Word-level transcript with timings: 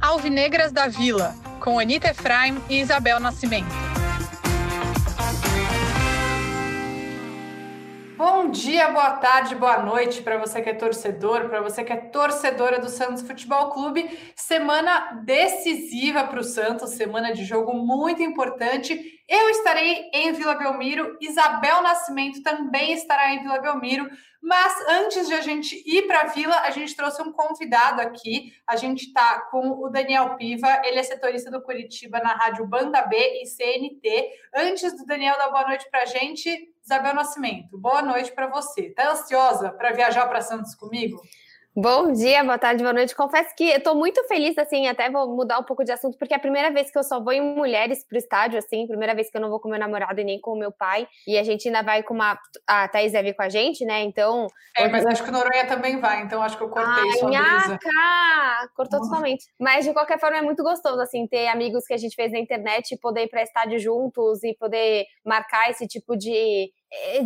Alvinegras 0.00 0.72
da 0.72 0.88
Vila, 0.88 1.34
com 1.60 1.78
Anita 1.78 2.08
Efraim 2.08 2.56
e 2.70 2.80
Isabel 2.80 3.20
Nascimento. 3.20 3.89
Bom 8.50 8.54
dia, 8.54 8.88
boa 8.88 9.12
tarde, 9.12 9.54
boa 9.54 9.78
noite 9.78 10.22
para 10.22 10.36
você 10.36 10.60
que 10.60 10.68
é 10.68 10.74
torcedor, 10.74 11.48
para 11.48 11.60
você 11.60 11.84
que 11.84 11.92
é 11.92 11.96
torcedora 11.96 12.80
do 12.80 12.88
Santos 12.88 13.22
Futebol 13.22 13.70
Clube. 13.70 14.10
Semana 14.34 15.22
decisiva 15.24 16.24
para 16.24 16.40
o 16.40 16.42
Santos, 16.42 16.90
semana 16.90 17.32
de 17.32 17.44
jogo 17.44 17.72
muito 17.72 18.20
importante. 18.24 19.22
Eu 19.28 19.48
estarei 19.50 20.10
em 20.12 20.32
Vila 20.32 20.56
Belmiro, 20.56 21.16
Isabel 21.20 21.80
Nascimento 21.80 22.42
também 22.42 22.92
estará 22.92 23.32
em 23.32 23.38
Vila 23.38 23.60
Belmiro. 23.60 24.10
Mas 24.42 24.74
antes 24.88 25.28
de 25.28 25.34
a 25.34 25.42
gente 25.42 25.80
ir 25.86 26.08
para 26.08 26.22
a 26.22 26.26
Vila, 26.26 26.56
a 26.62 26.70
gente 26.70 26.96
trouxe 26.96 27.22
um 27.22 27.30
convidado 27.30 28.00
aqui. 28.00 28.52
A 28.66 28.74
gente 28.74 29.06
está 29.06 29.42
com 29.50 29.84
o 29.84 29.88
Daniel 29.90 30.34
Piva, 30.36 30.80
ele 30.84 30.98
é 30.98 31.02
setorista 31.02 31.50
do 31.50 31.62
Curitiba 31.62 32.18
na 32.18 32.34
rádio 32.34 32.66
Banda 32.66 33.02
B 33.02 33.16
e 33.16 33.46
CNT. 33.46 34.28
Antes 34.52 34.96
do 34.96 35.04
Daniel 35.04 35.36
dar 35.36 35.50
boa 35.50 35.68
noite 35.68 35.88
para 35.90 36.02
a 36.02 36.06
gente, 36.06 36.74
Isabel 36.90 37.14
Nascimento, 37.14 37.78
boa 37.78 38.02
noite 38.02 38.32
para 38.32 38.48
você. 38.48 38.90
Tá 38.90 39.12
ansiosa 39.12 39.70
para 39.70 39.92
viajar 39.92 40.26
para 40.26 40.40
Santos 40.40 40.74
comigo? 40.74 41.22
Bom 41.72 42.10
dia, 42.10 42.42
boa 42.42 42.58
tarde, 42.58 42.82
boa 42.82 42.92
noite. 42.92 43.14
Confesso 43.14 43.54
que 43.54 43.62
eu 43.62 43.80
tô 43.80 43.94
muito 43.94 44.24
feliz, 44.24 44.58
assim, 44.58 44.88
até 44.88 45.08
vou 45.08 45.28
mudar 45.28 45.60
um 45.60 45.62
pouco 45.62 45.84
de 45.84 45.92
assunto, 45.92 46.18
porque 46.18 46.34
é 46.34 46.36
a 46.36 46.40
primeira 46.40 46.68
vez 46.72 46.90
que 46.90 46.98
eu 46.98 47.04
só 47.04 47.22
vou 47.22 47.32
em 47.32 47.40
mulheres 47.40 48.04
pro 48.04 48.18
estádio, 48.18 48.58
assim, 48.58 48.88
primeira 48.88 49.14
vez 49.14 49.30
que 49.30 49.36
eu 49.36 49.40
não 49.40 49.48
vou 49.48 49.60
com 49.60 49.68
meu 49.68 49.78
namorado 49.78 50.20
e 50.20 50.24
nem 50.24 50.40
com 50.40 50.50
o 50.50 50.58
meu 50.58 50.72
pai, 50.72 51.06
e 51.28 51.38
a 51.38 51.44
gente 51.44 51.68
ainda 51.68 51.80
vai 51.80 52.02
com 52.02 52.12
uma... 52.12 52.36
A 52.66 52.88
Thaís 52.88 53.12
deve 53.12 53.34
com 53.34 53.42
a 53.42 53.48
gente, 53.48 53.84
né, 53.84 54.02
então... 54.02 54.48
É, 54.76 54.88
mas 54.88 55.06
acho 55.06 55.22
que 55.22 55.28
o 55.28 55.32
Noronha 55.32 55.68
também 55.68 56.00
vai, 56.00 56.22
então 56.22 56.42
acho 56.42 56.56
que 56.56 56.64
eu 56.64 56.70
cortei 56.70 57.04
Ai, 57.04 57.18
sua 57.18 57.28
brisa. 57.30 57.78
Cortou 58.74 58.98
uhum. 58.98 59.06
totalmente. 59.06 59.44
Mas, 59.60 59.84
de 59.84 59.92
qualquer 59.92 60.18
forma, 60.18 60.38
é 60.38 60.42
muito 60.42 60.64
gostoso, 60.64 61.00
assim, 61.00 61.24
ter 61.28 61.46
amigos 61.46 61.86
que 61.86 61.94
a 61.94 61.98
gente 61.98 62.16
fez 62.16 62.32
na 62.32 62.40
internet, 62.40 62.98
poder 62.98 63.22
ir 63.22 63.28
pra 63.28 63.44
estádio 63.44 63.78
juntos 63.78 64.42
e 64.42 64.56
poder 64.56 65.06
marcar 65.24 65.70
esse 65.70 65.86
tipo 65.86 66.16
de 66.16 66.72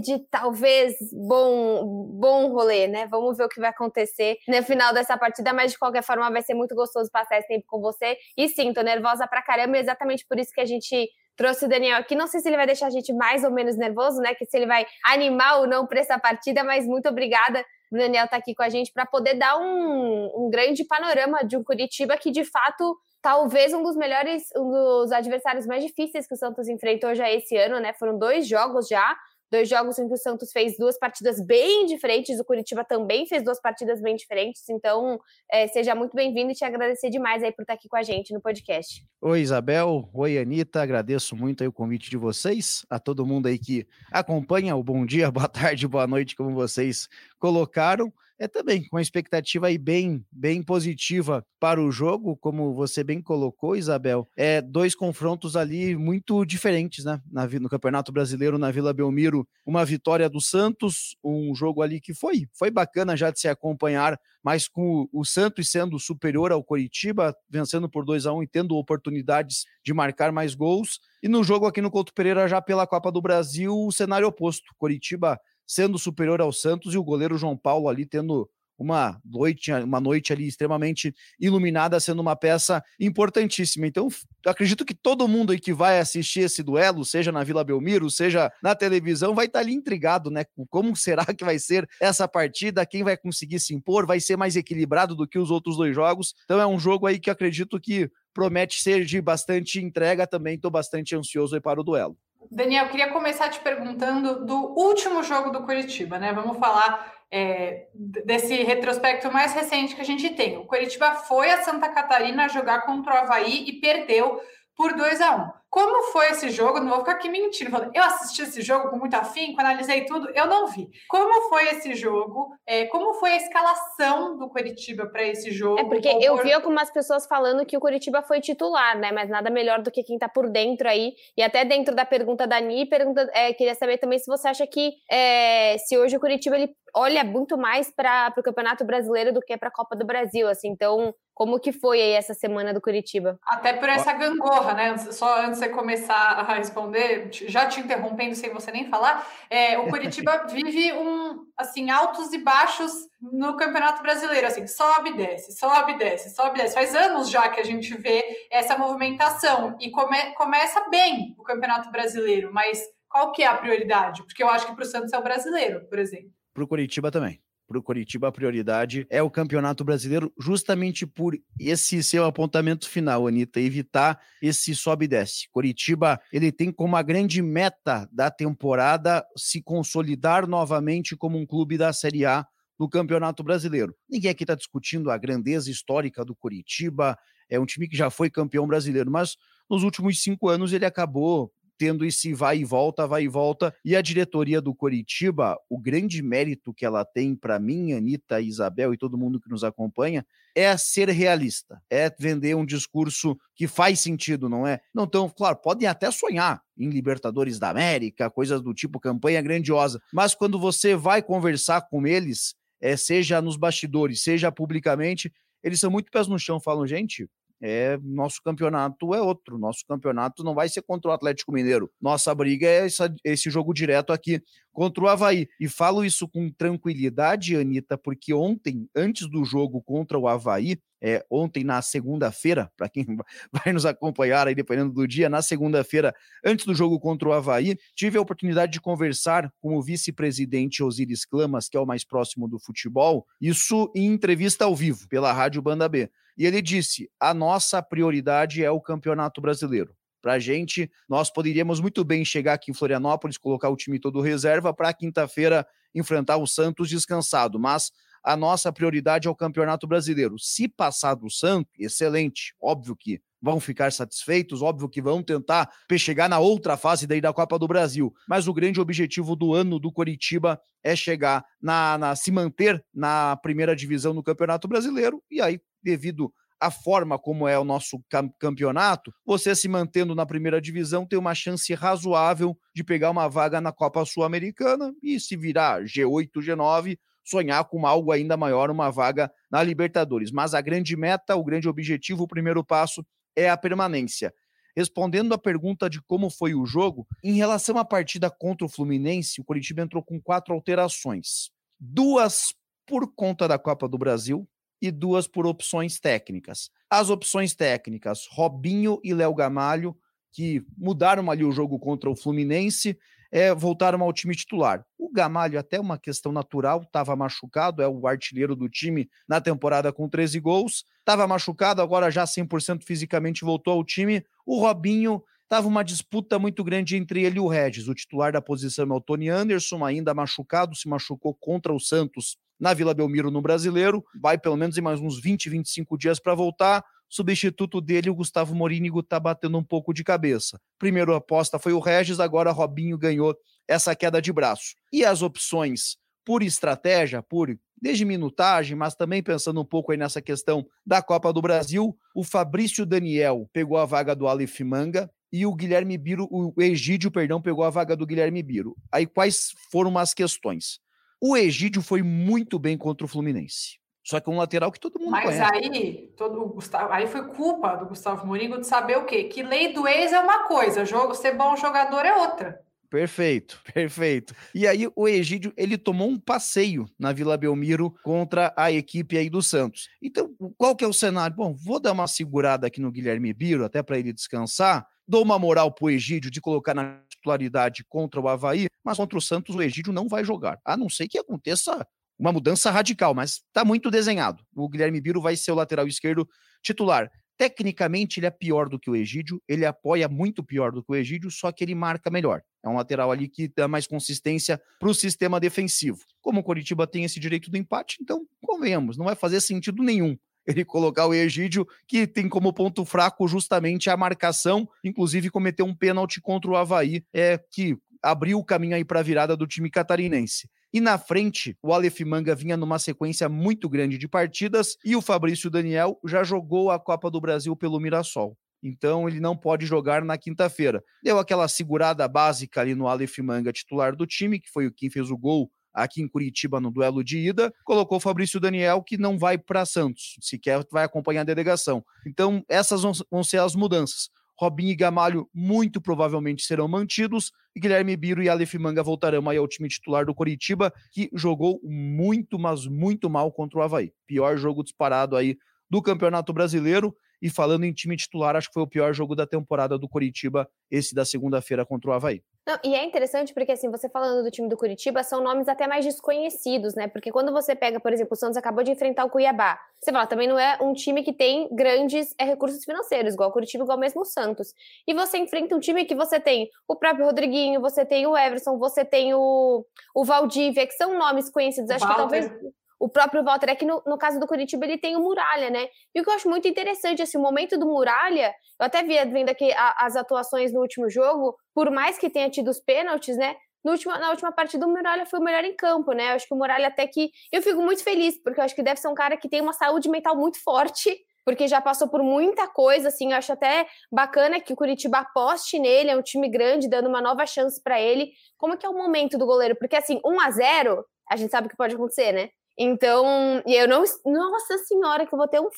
de 0.03 0.19
talvez 0.31 0.95
bom 1.13 2.07
bom 2.19 2.49
rolê, 2.49 2.87
né? 2.87 3.07
Vamos 3.11 3.37
ver 3.37 3.45
o 3.45 3.49
que 3.49 3.61
vai 3.61 3.71
acontecer 3.71 4.37
no 4.47 4.63
final 4.63 4.93
dessa 4.93 5.17
partida, 5.17 5.53
mas 5.53 5.73
de 5.73 5.79
qualquer 5.79 6.03
forma 6.03 6.31
vai 6.31 6.43
ser 6.43 6.55
muito 6.55 6.75
gostoso 6.75 7.11
passar 7.11 7.39
esse 7.39 7.49
tempo 7.49 7.65
com 7.67 7.81
você. 7.81 8.17
E 8.37 8.49
sim, 8.49 8.73
tô 8.73 8.83
nervosa 8.83 9.27
pra 9.27 9.43
caramba, 9.43 9.79
exatamente 9.79 10.27
por 10.29 10.39
isso 10.39 10.53
que 10.53 10.61
a 10.61 10.67
gente 10.67 11.09
trouxe 11.37 11.65
o 11.65 11.69
Daniel 11.69 11.99
aqui. 11.99 12.15
Não 12.15 12.27
sei 12.27 12.41
se 12.41 12.49
ele 12.49 12.57
vai 12.57 12.67
deixar 12.67 12.87
a 12.87 12.91
gente 12.91 13.13
mais 13.13 13.45
ou 13.45 13.51
menos 13.51 13.77
nervoso, 13.77 14.21
né? 14.21 14.35
Que 14.35 14.45
se 14.45 14.57
ele 14.57 14.67
vai 14.67 14.87
animar 15.05 15.61
ou 15.61 15.67
não 15.67 15.87
para 15.87 16.01
essa 16.01 16.19
partida, 16.19 16.63
mas 16.63 16.87
muito 16.87 17.09
obrigada. 17.09 17.65
O 17.91 17.97
Daniel 17.97 18.29
tá 18.29 18.37
aqui 18.37 18.55
com 18.55 18.63
a 18.63 18.69
gente 18.69 18.93
para 18.93 19.07
poder 19.07 19.35
dar 19.35 19.57
um, 19.59 20.31
um 20.37 20.51
grande 20.51 20.85
panorama 20.85 21.45
de 21.45 21.57
um 21.57 21.63
Curitiba 21.63 22.17
que 22.17 22.31
de 22.31 22.45
fato 22.45 22.97
talvez 23.23 23.73
um 23.73 23.83
dos 23.83 23.97
melhores, 23.97 24.43
um 24.57 24.71
dos 24.71 25.13
adversários 25.13 25.67
mais 25.67 25.83
difíceis 25.83 26.27
que 26.27 26.35
o 26.35 26.37
Santos 26.37 26.69
enfrentou 26.69 27.15
já 27.15 27.31
esse 27.31 27.57
ano, 27.57 27.81
né? 27.81 27.95
Foram 27.95 28.19
dois 28.19 28.47
jogos 28.47 28.87
já, 28.87 29.17
dois 29.51 29.69
jogos 29.69 29.99
em 29.99 30.09
que 30.09 30.15
o 30.15 30.17
Santos 30.17 30.51
fez 30.53 30.77
duas 30.79 30.99
partidas 30.99 31.45
bem 31.45 31.87
diferentes, 31.87 32.39
o 32.41 32.45
Curitiba 32.45 32.85
também 32.85 33.27
fez 33.27 33.43
duas 33.45 33.61
partidas 33.61 34.01
bem 34.01 34.17
diferentes, 34.17 34.69
então 34.69 35.19
é, 35.51 35.67
seja 35.69 35.95
muito 35.95 36.15
bem-vindo 36.15 36.51
e 36.51 36.55
te 36.55 36.65
agradecer 36.65 37.11
demais 37.11 37.43
aí 37.43 37.53
por 37.53 37.63
estar 37.63 37.75
aqui 37.75 37.89
com 37.89 37.97
a 37.97 38.03
gente 38.03 38.33
no 38.33 38.41
podcast. 38.41 39.05
Oi, 39.21 39.41
Isabel, 39.41 40.09
oi, 40.13 40.39
Anitta, 40.39 40.83
agradeço 40.83 41.37
muito 41.37 41.63
aí 41.63 41.69
o 41.69 41.73
convite 41.73 42.11
de 42.11 42.17
vocês, 42.17 42.85
a 42.91 42.99
todo 42.99 43.27
mundo 43.27 43.47
aí 43.47 43.59
que 43.59 43.87
acompanha 44.11 44.77
o 44.77 44.83
bom 44.83 45.05
dia, 45.07 45.31
boa 45.33 45.49
tarde, 45.49 45.87
boa 45.87 46.07
noite, 46.07 46.37
como 46.37 46.55
vocês 46.55 47.09
colocaram 47.39 48.13
é 48.45 48.49
também 48.49 48.83
com 48.83 48.97
uma 48.97 49.03
expectativa 49.03 49.67
aí 49.67 49.79
bem, 49.79 50.25
bem 50.31 50.63
positiva 50.63 51.45
para 51.59 51.83
o 51.83 51.91
jogo, 51.91 52.37
como 52.37 52.75
você 52.75 53.03
bem 53.03 53.23
colocou, 53.23 53.75
Isabel. 53.75 54.29
É 54.37 54.61
dois 54.61 54.95
confrontos 54.95 55.57
ali 55.57 55.97
muito 55.97 56.45
diferentes, 56.45 57.05
né? 57.05 57.21
Na, 57.31 57.47
no 57.47 57.69
Campeonato 57.69 58.13
Brasileiro, 58.13 58.59
na 58.59 58.71
Vila 58.71 58.93
Belmiro, 58.93 59.49
uma 59.65 59.85
vitória 59.85 60.29
do 60.29 60.41
Santos, 60.41 61.17
um 61.25 61.55
jogo 61.55 61.81
ali 61.81 62.01
que 62.01 62.13
foi, 62.13 62.47
foi 62.53 62.71
bacana 62.71 63.17
já 63.17 63.31
de 63.31 63.41
se 63.41 63.49
acompanhar, 63.49 64.19
mas 64.43 64.69
com 64.69 65.09
o, 65.11 65.25
Santos 65.25 65.71
sendo 65.71 65.99
superior 65.99 66.53
ao 66.53 66.63
Coritiba, 66.63 67.35
vencendo 67.49 67.89
por 67.89 68.05
2 68.05 68.27
a 68.27 68.33
1 68.33 68.37
um, 68.37 68.43
e 68.43 68.47
tendo 68.47 68.77
oportunidades 68.77 69.65
de 69.83 69.95
marcar 69.95 70.31
mais 70.31 70.55
gols. 70.55 71.01
E 71.23 71.29
no 71.29 71.43
jogo 71.43 71.67
aqui 71.67 71.81
no 71.81 71.91
Couto 71.91 72.13
Pereira, 72.13 72.47
já 72.47 72.61
pela 72.61 72.87
Copa 72.87 73.11
do 73.11 73.23
Brasil, 73.23 73.75
o 73.75 73.91
cenário 73.91 74.29
oposto. 74.29 74.65
Coritiba 74.77 75.41
sendo 75.67 75.99
superior 75.99 76.41
ao 76.41 76.53
Santos 76.53 76.95
e 76.95 76.99
o 76.99 77.05
goleiro 77.05 77.39
João 77.39 77.57
Paulo 77.57 77.89
ali 77.89 78.07
tendo 78.07 78.49
uma 78.79 79.21
noite, 79.25 79.73
uma 79.73 80.01
noite 80.01 80.33
ali 80.33 80.47
extremamente 80.47 81.15
iluminada, 81.39 81.99
sendo 82.01 82.21
uma 82.21 82.37
peça 82.37 82.83
importantíssima. 82.99 83.87
Então, 83.87 84.09
acredito 84.45 84.85
que 84.85 84.95
todo 84.95 85.29
mundo 85.29 85.53
aí 85.53 85.61
que 85.61 85.73
vai 85.73 85.99
assistir 85.99 86.41
esse 86.41 86.63
duelo, 86.63 87.05
seja 87.05 87.31
na 87.31 87.45
Vila 87.45 87.65
Belmiro, 87.65 88.11
seja 88.11 88.53
na 88.63 88.75
televisão, 88.75 89.35
vai 89.35 89.47
estar 89.47 89.61
ali 89.61 89.73
intrigado, 89.73 90.31
né? 90.31 90.45
Como 90.69 90.95
será 90.97 91.25
que 91.27 91.45
vai 91.45 91.59
ser 91.59 91.89
essa 92.01 92.27
partida? 92.27 92.85
Quem 92.87 93.03
vai 93.03 93.17
conseguir 93.17 93.61
se 93.61 93.75
impor? 93.75 94.07
Vai 94.07 94.21
ser 94.21 94.37
mais 94.37 94.57
equilibrado 94.57 95.15
do 95.15 95.27
que 95.27 95.39
os 95.39 95.51
outros 95.51 95.77
dois 95.77 95.95
jogos? 95.95 96.35
Então, 96.45 96.61
é 96.61 96.67
um 96.67 96.79
jogo 96.79 97.07
aí 97.07 97.19
que 97.19 97.31
acredito 97.31 97.81
que 97.81 98.11
promete 98.33 98.83
ser 98.83 99.05
de 99.05 99.21
bastante 99.21 99.81
entrega 99.81 100.27
também. 100.27 100.57
Estou 100.57 100.71
bastante 100.71 101.15
ansioso 101.15 101.61
para 101.61 101.81
o 101.81 101.85
duelo. 101.85 102.17
Daniel, 102.51 102.89
queria 102.89 103.11
começar 103.11 103.49
te 103.49 103.61
perguntando 103.61 104.45
do 104.45 104.79
último 104.79 105.23
jogo 105.23 105.51
do 105.51 105.63
Curitiba, 105.65 106.19
né? 106.19 106.33
Vamos 106.33 106.59
falar 106.59 107.13
é, 107.31 107.89
desse 107.95 108.55
retrospecto 108.63 109.33
mais 109.33 109.53
recente 109.53 109.95
que 109.95 110.01
a 110.01 110.05
gente 110.05 110.31
tem. 110.31 110.57
O 110.57 110.67
Curitiba 110.67 111.15
foi 111.15 111.51
a 111.51 111.63
Santa 111.63 111.89
Catarina 111.89 112.49
jogar 112.49 112.83
contra 112.83 113.15
o 113.15 113.17
Havaí 113.17 113.69
e 113.69 113.81
perdeu 113.81 114.41
por 114.77 114.95
2 114.95 115.21
a 115.21 115.37
1 115.37 115.41
um. 115.41 115.51
Como 115.75 116.13
foi 116.13 116.31
esse 116.31 116.51
jogo? 116.51 116.79
Não 116.79 116.89
vou 116.89 117.01
ficar 117.01 117.15
aqui 117.15 117.29
mentindo, 117.29 117.69
falando, 117.69 117.91
eu 117.93 118.03
assisti 118.05 118.43
esse 118.43 118.63
jogo 118.63 118.91
com 118.91 118.97
muito 118.97 119.15
afinco, 119.15 119.61
analisei 119.61 120.05
tudo, 120.05 120.31
eu 120.33 120.47
não 120.47 120.69
vi. 120.69 120.89
Como 121.09 121.49
foi 121.49 121.65
esse 121.71 121.95
jogo? 121.97 122.55
É, 122.65 122.85
como 122.87 123.15
foi 123.15 123.33
a 123.33 123.37
escalação 123.39 124.39
do 124.39 124.49
Curitiba 124.49 125.07
para 125.07 125.25
esse 125.25 125.51
jogo? 125.51 125.81
É 125.81 125.85
porque 125.85 126.09
eu 126.23 126.37
vi 126.37 126.53
algumas 126.53 126.93
pessoas 126.93 127.27
falando 127.27 127.67
que 127.67 127.77
o 127.77 127.81
Curitiba 127.81 128.23
foi 128.23 128.41
titular, 128.41 128.97
né? 128.97 129.11
Mas 129.11 129.29
nada 129.29 129.51
melhor 129.51 129.83
do 129.83 129.91
que 129.91 130.05
quem 130.05 130.17
tá 130.17 130.29
por 130.29 130.49
dentro 130.49 130.89
aí. 130.89 131.13
E 131.37 131.43
até 131.43 131.65
dentro 131.65 131.93
da 131.93 132.05
pergunta 132.05 132.47
da 132.47 132.61
Ni, 132.61 132.87
pergunta, 132.87 133.29
é, 133.35 133.53
queria 133.53 133.75
saber 133.75 133.99
também 133.99 134.21
se 134.21 134.27
você 134.27 134.47
acha 134.47 134.69
que 134.69 134.93
é, 135.11 135.77
se 135.79 135.99
hoje 135.99 136.17
o 136.17 136.21
Curitiba 136.21 136.55
ele 136.55 136.73
olha 136.95 137.25
muito 137.25 137.59
mais 137.59 137.91
para 137.91 138.33
o 138.39 138.43
Campeonato 138.45 138.85
Brasileiro 138.85 139.33
do 139.33 139.41
que 139.41 139.57
para 139.57 139.71
a 139.71 139.73
Copa 139.73 139.97
do 139.97 140.07
Brasil, 140.07 140.49
assim. 140.49 140.69
Então, 140.69 141.13
como 141.35 141.59
que 141.59 141.73
foi 141.73 142.01
aí 142.01 142.13
essa 142.13 142.33
semana 142.33 142.73
do 142.73 142.81
Curitiba? 142.81 143.39
Até 143.45 143.73
por 143.73 143.89
essa 143.89 144.13
gangorra, 144.13 144.73
né? 144.73 144.97
Só 144.97 145.41
antes 145.41 145.59
de 145.59 145.67
você 145.67 145.69
começar 145.69 146.15
a 146.15 146.55
responder, 146.55 147.29
já 147.33 147.67
te 147.67 147.81
interrompendo 147.81 148.37
sem 148.37 148.51
você 148.51 148.71
nem 148.71 148.89
falar, 148.89 149.27
é, 149.51 149.77
o 149.77 149.89
Curitiba 149.89 150.47
vive 150.49 150.93
um 150.93 151.45
assim 151.57 151.91
altos 151.91 152.33
e 152.33 152.39
baixos 152.39 152.93
no 153.21 153.57
Campeonato 153.57 154.01
Brasileiro, 154.03 154.47
assim, 154.47 154.67
sobe, 154.67 155.15
desce, 155.15 155.59
sobe, 155.59 155.99
desce, 155.99 156.35
sobe, 156.35 156.59
desce. 156.59 156.75
Faz 156.75 156.95
anos 156.95 157.29
já 157.29 157.49
que 157.49 157.61
a 157.61 157.65
gente 157.65 157.95
vê 157.97 158.47
essa 158.51 158.79
movimentação 158.79 159.77
e 159.81 159.91
come, 159.91 160.17
começa 160.35 160.89
bem 160.89 161.35
o 161.37 161.43
Campeonato 161.43 161.91
Brasileiro, 161.91 162.53
mas 162.53 162.81
qual 163.09 163.33
que 163.33 163.43
é 163.43 163.47
a 163.47 163.57
prioridade? 163.57 164.23
Porque 164.23 164.43
eu 164.43 164.49
acho 164.49 164.67
que 164.67 164.75
para 164.75 164.85
o 164.85 164.87
Santos 164.87 165.13
é 165.13 165.19
o 165.19 165.23
brasileiro, 165.23 165.87
por 165.89 165.99
exemplo. 165.99 166.31
Para 166.53 166.65
o 166.65 166.69
Curitiba 166.69 167.11
também 167.11 167.41
para 167.75 167.79
o 167.81 167.83
Coritiba 167.83 168.29
a 168.29 168.33
prioridade 168.33 169.05
é 169.11 169.21
o 169.21 169.31
Campeonato 169.31 169.85
Brasileiro, 169.85 170.33
justamente 170.39 171.05
por 171.05 171.37
esse 171.59 172.03
seu 172.05 172.25
apontamento 172.25 172.89
final, 172.89 173.27
Anitta, 173.27 173.61
evitar 173.61 174.21
esse 174.41 174.77
sobe 174.77 175.07
e 175.07 175.09
desce. 175.09 175.49
Coritiba, 175.51 176.21
ele 176.33 176.53
tem 176.53 176.71
como 176.71 176.95
a 176.95 177.03
grande 177.03 177.43
meta 177.43 178.09
da 178.13 178.31
temporada 178.31 179.27
se 179.37 179.61
consolidar 179.61 180.47
novamente 180.47 181.17
como 181.17 181.37
um 181.37 181.45
clube 181.45 181.77
da 181.77 181.93
Série 181.93 182.25
A 182.25 182.47
no 182.79 182.89
Campeonato 182.89 183.43
Brasileiro. 183.43 183.93
Ninguém 184.09 184.31
aqui 184.31 184.45
está 184.45 184.55
discutindo 184.55 185.11
a 185.11 185.19
grandeza 185.19 185.69
histórica 185.69 186.25
do 186.25 186.37
Coritiba, 186.37 187.19
é 187.51 187.59
um 187.59 187.67
time 187.67 187.89
que 187.89 187.97
já 187.97 188.09
foi 188.09 188.31
campeão 188.31 188.69
brasileiro, 188.69 189.11
mas 189.11 189.37
nos 189.69 189.83
últimos 189.83 190.23
cinco 190.23 190.49
anos 190.49 190.73
ele 190.73 190.87
acabou 190.87 191.53
tendo 191.79 192.05
esse 192.05 192.33
vai 192.33 192.59
e 192.59 192.65
volta, 192.65 193.07
vai 193.07 193.25
e 193.25 193.29
volta. 193.29 193.75
E 193.85 193.97
a 193.97 194.03
diretoria 194.03 194.61
do 194.61 194.75
Coritiba, 194.75 195.57
o 195.69 195.79
grande 195.79 196.23
mérito 196.23 196.73
que 196.73 196.85
ela 196.85 197.05
tem 197.05 197.35
para 197.35 197.59
mim, 197.59 197.93
Anitta, 197.93 198.41
Isabel 198.41 198.95
e 198.95 198.99
todo 198.99 199.19
mundo 199.19 199.41
que 199.41 199.51
nos 199.51 199.65
acompanha, 199.65 200.25
é 200.55 200.77
ser 200.77 201.09
realista, 201.09 201.83
é 201.91 202.15
vender 202.19 202.55
um 202.55 202.65
discurso 202.65 203.37
que 203.57 203.67
faz 203.67 204.01
sentido, 204.01 204.49
não 204.49 204.67
é? 204.67 204.81
Não 204.95 205.07
tão, 205.07 205.29
claro, 205.29 205.57
podem 205.57 205.89
até 205.89 206.11
sonhar 206.11 206.63
em 206.79 206.89
Libertadores 206.89 207.59
da 207.59 207.71
América, 207.71 208.31
coisas 208.31 208.63
do 208.63 208.73
tipo 208.73 209.01
campanha 209.01 209.43
grandiosa, 209.43 210.01
mas 210.13 210.35
quando 210.35 210.59
você 210.59 210.95
vai 210.95 211.23
conversar 211.23 211.83
com 211.83 212.07
eles, 212.07 212.55
é, 212.81 212.97
seja 212.97 213.43
nos 213.43 213.57
bastidores, 213.57 214.23
seja 214.23 214.53
publicamente, 214.53 215.33
eles 215.63 215.81
são 215.81 215.91
muito 215.91 216.11
pés 216.11 216.29
no 216.29 216.39
chão, 216.39 216.61
falam, 216.61 216.87
gente, 216.87 217.29
É, 217.63 217.99
nosso 218.03 218.41
campeonato 218.43 219.15
é 219.15 219.21
outro. 219.21 219.59
Nosso 219.59 219.85
campeonato 219.89 220.45
não 220.45 220.55
vai 220.55 220.69
ser 220.69 220.83
contra 220.83 221.11
o 221.11 221.15
Atlético 221.15 221.53
Mineiro. 221.53 221.91
Nossa 222.01 222.35
briga 222.35 222.67
é 222.67 222.87
essa, 222.87 223.13
esse 223.25 223.51
jogo 223.51 223.73
direto 223.73 224.13
aqui 224.13 224.43
contra 224.73 225.03
o 225.03 225.09
Havaí. 225.09 225.49
E 225.59 225.69
falo 225.69 226.05
isso 226.05 226.29
com 226.29 226.51
tranquilidade, 226.51 227.57
Anitta, 227.57 227.97
porque 227.97 228.35
ontem, 228.35 228.89
antes 228.95 229.29
do 229.31 229.45
jogo 229.45 229.83
contra 229.83 230.19
o 230.19 230.29
Havaí, 230.29 230.79
é, 231.07 231.23
ontem 231.31 231.63
na 231.63 231.83
segunda-feira, 231.83 232.73
para 232.79 232.89
quem 232.89 233.05
vai 233.53 233.75
nos 233.75 233.85
acompanhar 233.85 234.49
aí 234.49 234.55
dependendo 234.55 234.91
do 234.91 235.07
dia, 235.07 235.29
na 235.29 235.43
segunda-feira, 235.43 236.15
antes 236.43 236.65
do 236.65 236.75
jogo 236.75 236.99
contra 236.99 237.29
o 237.29 237.33
Havaí, 237.35 237.77
tive 237.95 238.17
a 238.17 238.23
oportunidade 238.23 238.73
de 238.73 238.81
conversar 238.81 239.53
com 239.61 239.77
o 239.77 239.83
vice-presidente 239.83 240.83
Osiris 240.83 241.27
Clamas, 241.27 241.69
que 241.69 241.77
é 241.77 241.81
o 241.81 241.85
mais 241.85 242.05
próximo 242.05 242.49
do 242.49 242.59
futebol, 242.59 243.27
isso 243.39 243.93
em 243.95 244.07
entrevista 244.07 244.65
ao 244.65 244.75
vivo, 244.75 245.07
pela 245.07 245.31
Rádio 245.31 245.61
Banda 245.61 245.87
B. 245.87 246.09
E 246.39 246.47
ele 246.47 246.63
disse: 246.63 247.11
a 247.21 247.35
nossa 247.35 247.83
prioridade 247.83 248.65
é 248.65 248.71
o 248.71 248.81
Campeonato 248.81 249.43
Brasileiro. 249.43 249.95
Para 250.23 250.33
a 250.33 250.39
gente, 250.39 250.91
nós 251.07 251.31
poderíamos 251.31 251.81
muito 251.81 252.03
bem 252.03 252.25
chegar 252.25 252.55
aqui 252.55 252.71
em 252.71 252.75
Florianópolis, 252.75 253.37
colocar 253.37 253.69
o 253.69 253.77
time 253.77 254.01
todo 254.01 254.23
reserva 254.23 254.73
para 254.73 254.95
quinta-feira 254.95 255.67
enfrentar 255.95 256.39
o 256.39 256.47
Santos 256.47 256.89
descansado, 256.89 257.59
mas 257.59 257.93
a 258.25 258.37
nossa 258.37 258.73
prioridade 258.73 259.29
é 259.29 259.31
o 259.31 259.37
Campeonato 259.37 259.87
Brasileiro. 259.87 260.39
Se 260.39 260.67
passar 260.67 261.15
do 261.15 261.31
Santos, 261.31 261.73
excelente, 261.79 262.55
óbvio 262.61 262.97
que 262.97 263.21
vão 263.41 263.61
ficar 263.61 263.93
satisfeitos, 263.93 264.63
óbvio 264.63 264.89
que 264.89 265.03
vão 265.03 265.23
tentar 265.23 265.71
chegar 265.99 266.31
na 266.31 266.39
outra 266.39 266.79
fase 266.79 267.07
daí 267.07 267.21
da 267.21 267.33
Copa 267.33 267.59
do 267.59 267.69
Brasil, 267.69 268.13
mas 268.27 268.49
o 268.49 268.55
grande 268.55 268.81
objetivo 268.81 269.37
do 269.37 269.53
ano 269.53 269.79
do 269.79 269.93
Coritiba 269.93 270.59
é 270.83 270.97
chegar 270.97 271.45
na, 271.61 271.99
na 271.99 272.17
se 272.17 272.33
manter 272.33 272.83
na 272.93 273.37
primeira 273.37 273.77
divisão 273.77 274.15
do 274.15 274.23
Campeonato 274.23 274.67
Brasileiro 274.67 275.23
e 275.31 275.43
aí 275.43 275.61
devido 275.83 276.33
à 276.59 276.71
forma 276.71 277.19
como 277.19 277.47
é 277.47 277.59
o 277.59 277.65
nosso 277.65 278.03
campeonato, 278.41 279.13
você 279.27 279.55
se 279.55 279.69
mantendo 279.69 280.15
na 280.15 280.25
primeira 280.25 280.59
divisão 280.61 281.07
tem 281.07 281.19
uma 281.19 281.35
chance 281.35 281.75
razoável 281.75 282.57
de 282.75 282.83
pegar 282.83 283.11
uma 283.11 283.29
vaga 283.29 283.61
na 283.61 283.71
Copa 283.71 284.05
Sul-Americana 284.07 284.95
e 285.03 285.21
se 285.21 285.37
virar 285.37 285.83
G8, 285.83 286.31
G9, 286.37 286.97
sonhar 287.25 287.65
com 287.65 287.87
algo 287.87 288.13
ainda 288.13 288.37
maior, 288.37 288.71
uma 288.71 288.91
vaga 288.91 289.33
na 289.51 289.63
Libertadores. 289.63 290.31
Mas 290.31 290.55
a 290.55 290.61
grande 290.61 290.97
meta, 290.97 291.35
o 291.35 291.43
grande 291.43 291.69
objetivo, 291.69 292.25
o 292.25 292.29
primeiro 292.29 292.63
passo 292.63 293.05
é 293.35 293.49
a 293.49 293.57
permanência. 293.57 294.33
Respondendo 294.77 295.33
à 295.33 295.39
pergunta 295.39 295.89
de 295.89 296.03
como 296.03 296.29
foi 296.29 296.55
o 296.55 296.67
jogo, 296.67 297.07
em 297.23 297.35
relação 297.35 297.79
à 297.79 297.85
partida 297.85 298.31
contra 298.31 298.67
o 298.67 298.69
Fluminense, 298.69 299.41
o 299.41 299.45
Curitiba 299.45 299.83
entrou 299.83 300.03
com 300.03 300.21
quatro 300.21 300.53
alterações. 300.53 301.51
Duas 301.79 302.55
por 302.87 303.15
conta 303.15 303.49
da 303.49 303.59
Copa 303.59 303.89
do 303.89 303.97
Brasil, 303.97 304.47
e 304.87 304.91
duas 304.91 305.27
por 305.27 305.47
opções 305.47 305.99
técnicas. 305.99 306.71
As 306.91 307.09
opções 307.09 307.55
técnicas, 307.55 308.29
Robinho 308.31 309.01
e 309.03 309.15
Léo 309.15 309.35
Gamalho, 309.35 309.97
que 310.31 310.63
mudaram 310.77 311.31
ali 311.31 311.43
o 311.43 311.53
jogo 311.53 311.79
contra 311.79 312.11
o 312.11 312.17
Fluminense, 312.17 312.99
é, 313.35 313.53
voltaram 313.53 314.01
ao 314.01 314.13
time 314.13 314.33
titular. 314.33 314.87
O 314.97 315.11
Gamalho, 315.11 315.59
até 315.59 315.81
uma 315.81 315.99
questão 315.99 316.31
natural, 316.31 316.83
estava 316.83 317.17
machucado, 317.17 317.83
é 317.83 317.89
o 317.89 318.07
artilheiro 318.07 318.55
do 318.55 318.69
time 318.69 319.11
na 319.29 319.41
temporada 319.41 319.93
com 319.93 320.09
13 320.09 320.39
gols, 320.39 320.85
estava 321.01 321.27
machucado, 321.27 321.83
agora 321.83 322.13
já 322.13 322.23
100% 322.23 322.85
fisicamente 322.85 323.45
voltou 323.45 323.73
ao 323.73 323.85
time. 323.85 324.25
O 324.47 324.61
Robinho 324.61 325.21
estava 325.43 325.67
uma 325.67 325.83
disputa 325.83 326.39
muito 326.39 326.63
grande 326.63 326.97
entre 326.97 327.25
ele 327.25 327.39
e 327.39 327.41
o 327.41 327.49
Regis. 327.49 327.89
O 327.89 327.95
titular 327.95 328.33
da 328.33 328.41
posição 328.41 328.85
é 328.85 328.95
o 328.95 329.01
Tony 329.01 329.29
Anderson, 329.29 329.85
ainda 329.85 330.15
machucado, 330.15 330.77
se 330.77 330.89
machucou 330.89 331.35
contra 331.35 331.75
o 331.75 331.81
Santos 331.81 332.37
na 332.61 332.73
Vila 332.73 332.95
Belmiro 332.95 333.33
no 333.33 333.43
Brasileiro, 333.43 334.05
vai 334.15 334.39
pelo 334.39 334.57
menos 334.57 334.79
em 334.79 334.81
mais 334.81 335.01
uns 335.01 335.21
20, 335.21 335.51
25 335.51 335.99
dias 335.99 336.21
para 336.21 336.37
voltar. 336.37 336.85
Substituto 337.15 337.81
dele, 337.81 338.11
o 338.11 338.15
Gustavo 338.15 338.57
Morínigo, 338.57 338.99
está 338.99 339.21
batendo 339.21 339.57
um 339.57 339.63
pouco 339.63 339.95
de 339.95 340.03
cabeça. 340.03 340.61
Primeiro 340.77 341.15
aposta 341.15 341.61
foi 341.61 341.73
o 341.73 341.79
Regis, 341.79 342.19
agora 342.19 342.51
Robinho 342.51 342.99
ganhou 342.99 343.37
essa 343.69 343.95
queda 343.95 344.21
de 344.21 344.33
braço. 344.33 344.75
E 344.93 345.05
as 345.05 345.23
opções 345.23 345.97
por 346.25 346.43
estratégia, 346.43 347.23
por 347.23 347.57
desde 347.81 348.05
minutagem, 348.05 348.77
mas 348.77 348.97
também 348.97 349.23
pensando 349.23 349.61
um 349.61 349.65
pouco 349.65 349.93
aí 349.93 349.97
nessa 349.97 350.21
questão 350.21 350.67
da 350.85 351.01
Copa 351.01 351.33
do 351.33 351.41
Brasil, 351.41 351.97
o 352.17 352.25
Fabrício 352.25 352.85
Daniel 352.85 353.49
pegou 353.53 353.79
a 353.79 353.85
vaga 353.85 354.13
do 354.17 354.27
Aleph 354.27 354.59
Manga 354.63 355.09
e 355.33 355.47
o 355.47 355.55
Guilherme 355.55 355.97
Biro, 355.97 356.27
o 356.33 356.53
Egídio, 356.61 357.13
perdão, 357.13 357.41
pegou 357.41 357.63
a 357.63 357.71
vaga 357.71 357.95
do 357.95 358.05
Guilherme 358.05 358.43
Biro. 358.43 358.75
Aí 358.91 359.07
quais 359.07 359.53
foram 359.71 359.97
as 359.99 360.13
questões? 360.13 360.81
O 361.21 361.37
Egídio 361.37 361.81
foi 361.81 362.03
muito 362.03 362.59
bem 362.59 362.77
contra 362.77 363.05
o 363.05 363.09
Fluminense. 363.09 363.84
Só 364.05 364.21
que 364.21 364.29
um 364.29 364.37
lateral 364.37 364.71
que 364.71 364.79
todo 364.79 364.99
mundo 364.99 365.11
Mas 365.11 365.25
conhece. 365.25 365.55
aí, 365.55 366.13
todo 366.17 366.47
Gustavo, 366.47 366.93
aí 366.93 367.07
foi 367.07 367.27
culpa 367.29 367.75
do 367.75 367.87
Gustavo 367.87 368.27
Mourinho 368.27 368.61
de 368.61 368.67
saber 368.67 368.99
o 368.99 369.07
quê? 369.07 369.25
Que 369.25 369.43
lei 369.43 369.73
do 369.73 369.89
ex 369.89 370.13
é 370.13 370.21
uma 370.21 370.47
coisa, 370.47 370.85
jogo 370.85 371.15
ser 371.15 371.35
bom 371.35 371.57
jogador 371.57 372.05
é 372.05 372.15
outra. 372.15 372.63
Perfeito, 372.91 373.61
perfeito. 373.73 374.35
E 374.55 374.67
aí 374.67 374.89
o 374.95 375.09
Egídio, 375.09 375.53
ele 375.57 375.79
tomou 375.79 376.09
um 376.09 376.21
passeio 376.21 376.87
na 376.99 377.13
Vila 377.13 377.37
Belmiro 377.37 377.95
contra 378.05 378.53
a 378.57 378.71
equipe 378.71 379.17
aí 379.17 379.31
do 379.31 379.43
Santos. 379.43 379.89
Então, 380.03 380.31
qual 380.57 380.77
que 380.77 380.85
é 380.85 380.89
o 380.89 380.93
cenário? 380.93 381.35
Bom, 381.35 381.55
vou 381.55 381.81
dar 381.81 381.93
uma 381.93 382.07
segurada 382.07 382.67
aqui 382.67 382.81
no 382.81 382.93
Guilherme 382.93 383.33
Biro, 383.33 383.65
até 383.65 383.83
para 383.83 383.99
ele 383.99 384.13
descansar, 384.13 384.87
Dou 385.07 385.23
uma 385.23 385.39
moral 385.39 385.71
pro 385.71 385.91
Egídio 385.91 386.31
de 386.31 386.41
colocar 386.41 386.73
na 386.73 386.99
titularidade 387.09 387.85
contra 387.85 388.19
o 388.19 388.27
Havaí, 388.27 388.69
mas 388.83 388.97
contra 388.97 389.19
o 389.19 389.21
Santos 389.21 389.55
o 389.55 389.63
Egídio 389.63 389.93
não 389.93 390.09
vai 390.09 390.25
jogar. 390.25 390.59
A 390.65 390.77
não 390.79 390.89
ser 390.89 391.09
que 391.09 391.19
aconteça 391.19 391.87
uma 392.19 392.33
mudança 392.33 392.71
radical, 392.71 393.15
mas 393.15 393.43
está 393.47 393.65
muito 393.65 393.91
desenhado. 393.91 394.43
O 394.55 394.69
Guilherme 394.69 395.01
Biro 395.01 395.21
vai 395.21 395.37
ser 395.37 395.53
o 395.53 395.55
lateral 395.55 395.87
esquerdo 395.87 396.29
titular. 396.63 397.11
Tecnicamente, 397.37 398.21
ele 398.21 398.27
é 398.27 398.31
pior 398.31 398.69
do 398.69 398.79
que 398.79 398.89
o 398.89 398.95
Egídio, 398.95 399.43
ele 399.49 399.67
apoia 399.67 400.09
muito 400.09 400.43
pior 400.43 400.71
do 400.71 400.85
que 400.85 400.93
o 400.93 400.95
Egídio, 400.95 401.31
só 401.31 401.51
que 401.51 401.65
ele 401.65 401.75
marca 401.75 402.09
melhor. 402.09 402.43
É 402.63 402.69
um 402.69 402.77
lateral 402.77 403.11
ali 403.11 403.29
que 403.29 403.49
dá 403.49 403.67
mais 403.67 403.87
consistência 403.87 404.61
para 404.79 404.89
o 404.89 404.95
sistema 404.95 405.41
defensivo. 405.41 405.99
Como 406.23 406.41
o 406.41 406.45
Coritiba 406.45 406.87
tem 406.87 407.05
esse 407.05 407.19
direito 407.19 407.51
do 407.51 407.57
empate, 407.57 407.99
então, 408.01 408.25
convenhamos, 408.41 408.97
não 408.97 409.05
vai 409.05 409.17
fazer 409.17 409.41
sentido 409.41 409.83
nenhum 409.83 410.17
ele 410.47 410.65
colocar 410.65 411.07
o 411.07 411.15
Egídio, 411.15 411.67
que 411.87 412.07
tem 412.07 412.29
como 412.29 412.53
ponto 412.53 412.85
fraco 412.85 413.27
justamente 413.27 413.89
a 413.89 413.97
marcação, 413.97 414.69
inclusive 414.83 415.31
cometeu 415.31 415.65
um 415.65 415.75
pênalti 415.75 416.21
contra 416.21 416.51
o 416.51 416.57
Havaí, 416.57 417.03
é, 417.13 417.39
que 417.51 417.77
abriu 418.03 418.39
o 418.39 418.45
caminho 418.45 418.77
aí 418.77 418.85
para 418.85 419.01
a 419.01 419.03
virada 419.03 419.37
do 419.37 419.47
time 419.47 419.71
catarinense. 419.71 420.49
E 420.75 420.81
na 420.81 420.99
frente, 420.99 421.57
o 421.63 421.73
Aleph 421.73 422.01
Manga 422.01 422.35
vinha 422.35 422.57
numa 422.57 422.81
sequência 422.81 423.29
muito 423.29 423.69
grande 423.69 423.97
de 423.97 424.09
partidas 424.09 424.77
e 424.85 424.97
o 424.97 425.01
Fabrício 425.01 425.49
Daniel 425.49 426.01
já 426.05 426.25
jogou 426.25 426.69
a 426.69 426.81
Copa 426.81 427.09
do 427.09 427.21
Brasil 427.21 427.55
pelo 427.55 427.79
Mirassol. 427.79 428.37
Então 428.61 429.09
ele 429.09 429.21
não 429.21 429.37
pode 429.37 429.67
jogar 429.67 430.05
na 430.05 430.19
quinta-feira. 430.19 430.83
Deu 431.01 431.17
aquela 431.17 431.47
segurada 431.47 432.09
básica 432.09 432.61
ali 432.61 432.75
no 432.75 432.89
Aleph 432.89 433.19
Manga, 433.19 433.53
titular 433.53 433.95
do 433.95 434.05
time, 434.05 434.41
que 434.41 434.51
foi 434.51 434.67
o 434.67 434.73
quem 434.73 434.91
fez 434.91 435.13
o 435.13 435.17
gol 435.17 435.49
aqui 435.73 436.03
em 436.03 436.09
Curitiba 436.09 436.61
no 436.61 436.73
duelo 436.73 437.05
de 437.05 437.19
ida, 437.19 437.53
colocou 437.65 437.99
o 437.99 438.01
Fabrício 438.01 438.41
Daniel, 438.41 438.83
que 438.83 438.99
não 438.99 439.17
vai 439.17 439.39
para 439.39 439.65
Santos, 439.65 440.17
sequer 440.21 440.65
vai 440.73 440.85
acompanhar 440.85 441.21
a 441.21 441.25
delegação. 441.25 441.85
Então, 442.05 442.45
essas 442.49 442.83
vão 442.83 443.23
ser 443.23 443.39
as 443.39 443.55
mudanças. 443.55 444.09
Robinho 444.39 444.71
e 444.71 444.77
Gamalho 444.77 445.29
muito 445.33 445.81
provavelmente 445.81 446.43
serão 446.43 446.67
mantidos, 446.69 447.31
e 447.55 447.61
Guilherme 447.61 447.97
Biro 447.97 448.23
e 448.23 448.29
Aleph 448.29 448.55
Manga 448.55 448.83
voltarão 448.83 449.29
aí 449.29 449.37
ao 449.37 449.47
time 449.47 449.69
titular 449.69 450.05
do 450.05 450.15
Coritiba, 450.15 450.73
que 450.91 451.09
jogou 451.15 451.61
muito, 451.63 452.39
mas 452.39 452.67
muito 452.67 453.09
mal 453.09 453.31
contra 453.31 453.59
o 453.59 453.63
Havaí. 453.63 453.93
Pior 454.07 454.37
jogo 454.37 454.65
disparado 454.65 455.17
aí 455.17 455.37
do 455.71 455.81
Campeonato 455.81 456.33
Brasileiro. 456.33 456.95
E 457.23 457.31
falando 457.31 457.65
em 457.65 457.73
time 457.73 457.97
titular, 457.97 458.37
acho 458.37 458.49
que 458.49 458.55
foi 458.55 458.63
o 458.63 458.67
pior 458.67 458.93
jogo 458.93 459.15
da 459.15 459.27
temporada 459.27 459.79
do 459.79 459.89
Coritiba, 459.89 460.47
esse 460.71 460.95
da 460.95 461.05
segunda-feira 461.05 461.65
contra 461.65 461.91
o 461.91 461.95
Havaí. 461.95 462.23
Não, 462.47 462.59
e 462.63 462.75
é 462.75 462.85
interessante 462.85 463.33
porque, 463.33 463.53
assim, 463.53 463.71
você 463.71 463.89
falando 463.89 464.23
do 464.23 464.31
time 464.31 464.49
do 464.49 464.57
Curitiba, 464.57 465.03
são 465.03 465.23
nomes 465.23 465.49
até 465.49 465.67
mais 465.67 465.83
desconhecidos, 465.83 466.75
né? 466.75 466.87
Porque 466.87 467.11
quando 467.11 467.33
você 467.33 467.55
pega, 467.55 467.81
por 467.81 467.91
exemplo, 467.91 468.13
o 468.13 468.17
Santos 468.17 468.37
acabou 468.37 468.63
de 468.63 468.71
enfrentar 468.71 469.07
o 469.07 469.11
Cuiabá, 469.11 469.59
você 469.81 469.91
fala, 469.91 470.07
também 470.07 470.29
não 470.29 470.39
é 470.39 470.59
um 470.61 470.75
time 470.75 471.03
que 471.03 471.13
tem 471.13 471.49
grandes 471.51 472.15
é, 472.19 472.25
recursos 472.25 472.63
financeiros, 472.63 473.15
igual 473.15 473.31
o 473.31 473.33
Curitiba, 473.33 473.65
igual 473.65 473.79
mesmo 473.79 474.03
o 474.03 474.05
Santos. 474.05 474.53
E 474.87 474.93
você 474.93 475.17
enfrenta 475.17 475.57
um 475.57 475.61
time 475.61 475.87
que 475.87 475.95
você 475.95 476.21
tem 476.21 476.51
o 476.69 476.77
próprio 476.77 477.07
Rodriguinho, 477.07 477.63
você 477.63 477.85
tem 477.85 478.07
o 478.07 478.17
Everson, 478.17 478.59
você 478.59 478.85
tem 478.85 479.15
o, 479.15 479.65
o 479.95 480.05
Valdívia, 480.05 480.67
que 480.67 480.75
são 480.75 480.99
nomes 480.99 481.31
conhecidos. 481.31 481.71
Acho 481.71 481.87
Walter. 481.87 481.95
que 481.95 482.29
talvez 482.29 482.55
o 482.85 482.89
próprio 482.91 483.25
Walter, 483.25 483.49
é 483.49 483.55
que 483.55 483.65
no, 483.65 483.83
no, 483.87 483.97
caso 483.97 484.21
do 484.21 484.27
Curitiba 484.27 484.67
ele 484.67 484.77
tem 484.77 484.95
o 484.95 485.01
Muralha, 485.01 485.49
né? 485.49 485.69
E 485.95 486.01
o 486.03 486.05
que 486.05 486.11
eu 486.11 486.15
acho 486.15 486.29
muito 486.29 486.47
interessante, 486.47 487.01
assim, 487.01 487.17
o 487.17 487.23
momento 487.23 487.59
do 487.59 487.65
Muralha, 487.65 488.35
eu 488.61 488.67
até 488.67 488.83
vi 488.83 489.03
vendo 489.07 489.31
aqui 489.31 489.51
a, 489.55 489.87
as 489.87 489.97
atuações 489.97 490.53
no 490.53 490.61
último 490.61 490.91
jogo, 490.91 491.35
por 491.55 491.71
mais 491.71 491.97
que 491.97 492.11
tenha 492.11 492.29
tido 492.29 492.51
os 492.51 492.61
pênaltis, 492.61 493.17
né? 493.17 493.37
No 493.65 493.73
último, 493.73 493.91
na 493.95 494.11
última 494.11 494.31
partida, 494.33 494.67
o 494.67 494.69
Muralha 494.71 495.07
foi 495.07 495.19
o 495.19 495.23
melhor 495.23 495.43
em 495.45 495.57
campo, 495.57 495.93
né? 495.93 496.11
Eu 496.11 496.17
acho 496.17 496.29
que 496.29 496.35
o 496.35 496.37
Muralha 496.37 496.69
até 496.69 496.87
que. 496.87 497.11
Eu 497.33 497.41
fico 497.41 497.63
muito 497.63 497.83
feliz, 497.83 498.23
porque 498.23 498.39
eu 498.39 498.45
acho 498.45 498.55
que 498.55 498.63
deve 498.63 498.79
ser 498.79 498.89
um 498.89 498.95
cara 498.95 499.17
que 499.17 499.31
tem 499.31 499.41
uma 499.41 499.55
saúde 499.55 499.89
mental 499.89 500.15
muito 500.15 500.39
forte, 500.45 500.95
porque 501.25 501.49
já 501.49 501.63
passou 501.63 501.89
por 501.89 502.03
muita 502.03 502.47
coisa, 502.47 502.89
assim. 502.89 503.13
Eu 503.13 503.17
acho 503.17 503.33
até 503.33 503.67
bacana 503.91 504.41
que 504.41 504.53
o 504.53 504.57
Curitiba 504.57 504.99
aposte 504.99 505.59
nele, 505.59 505.89
é 505.89 505.97
um 505.97 506.03
time 506.03 506.29
grande, 506.29 506.69
dando 506.69 506.91
uma 506.91 507.01
nova 507.01 507.25
chance 507.25 507.63
para 507.63 507.81
ele. 507.81 508.11
Como 508.37 508.59
que 508.59 508.67
é 508.67 508.69
o 508.69 508.75
momento 508.75 509.17
do 509.17 509.25
goleiro? 509.25 509.57
Porque, 509.57 509.75
assim, 509.75 509.99
1 510.05 510.21
a 510.21 510.31
0 510.31 510.85
a 511.11 511.17
gente 511.17 511.31
sabe 511.31 511.47
o 511.47 511.51
que 511.51 511.57
pode 511.57 511.75
acontecer, 511.75 512.13
né? 512.13 512.29
Então, 512.59 513.43
e 513.47 513.55
eu 513.55 513.67
não. 513.67 513.83
Nossa 514.07 514.59
senhora, 514.59 515.07
que 515.07 515.15
eu 515.15 515.19
vou 515.19 515.29
ter 515.29 515.41
um. 515.41 515.49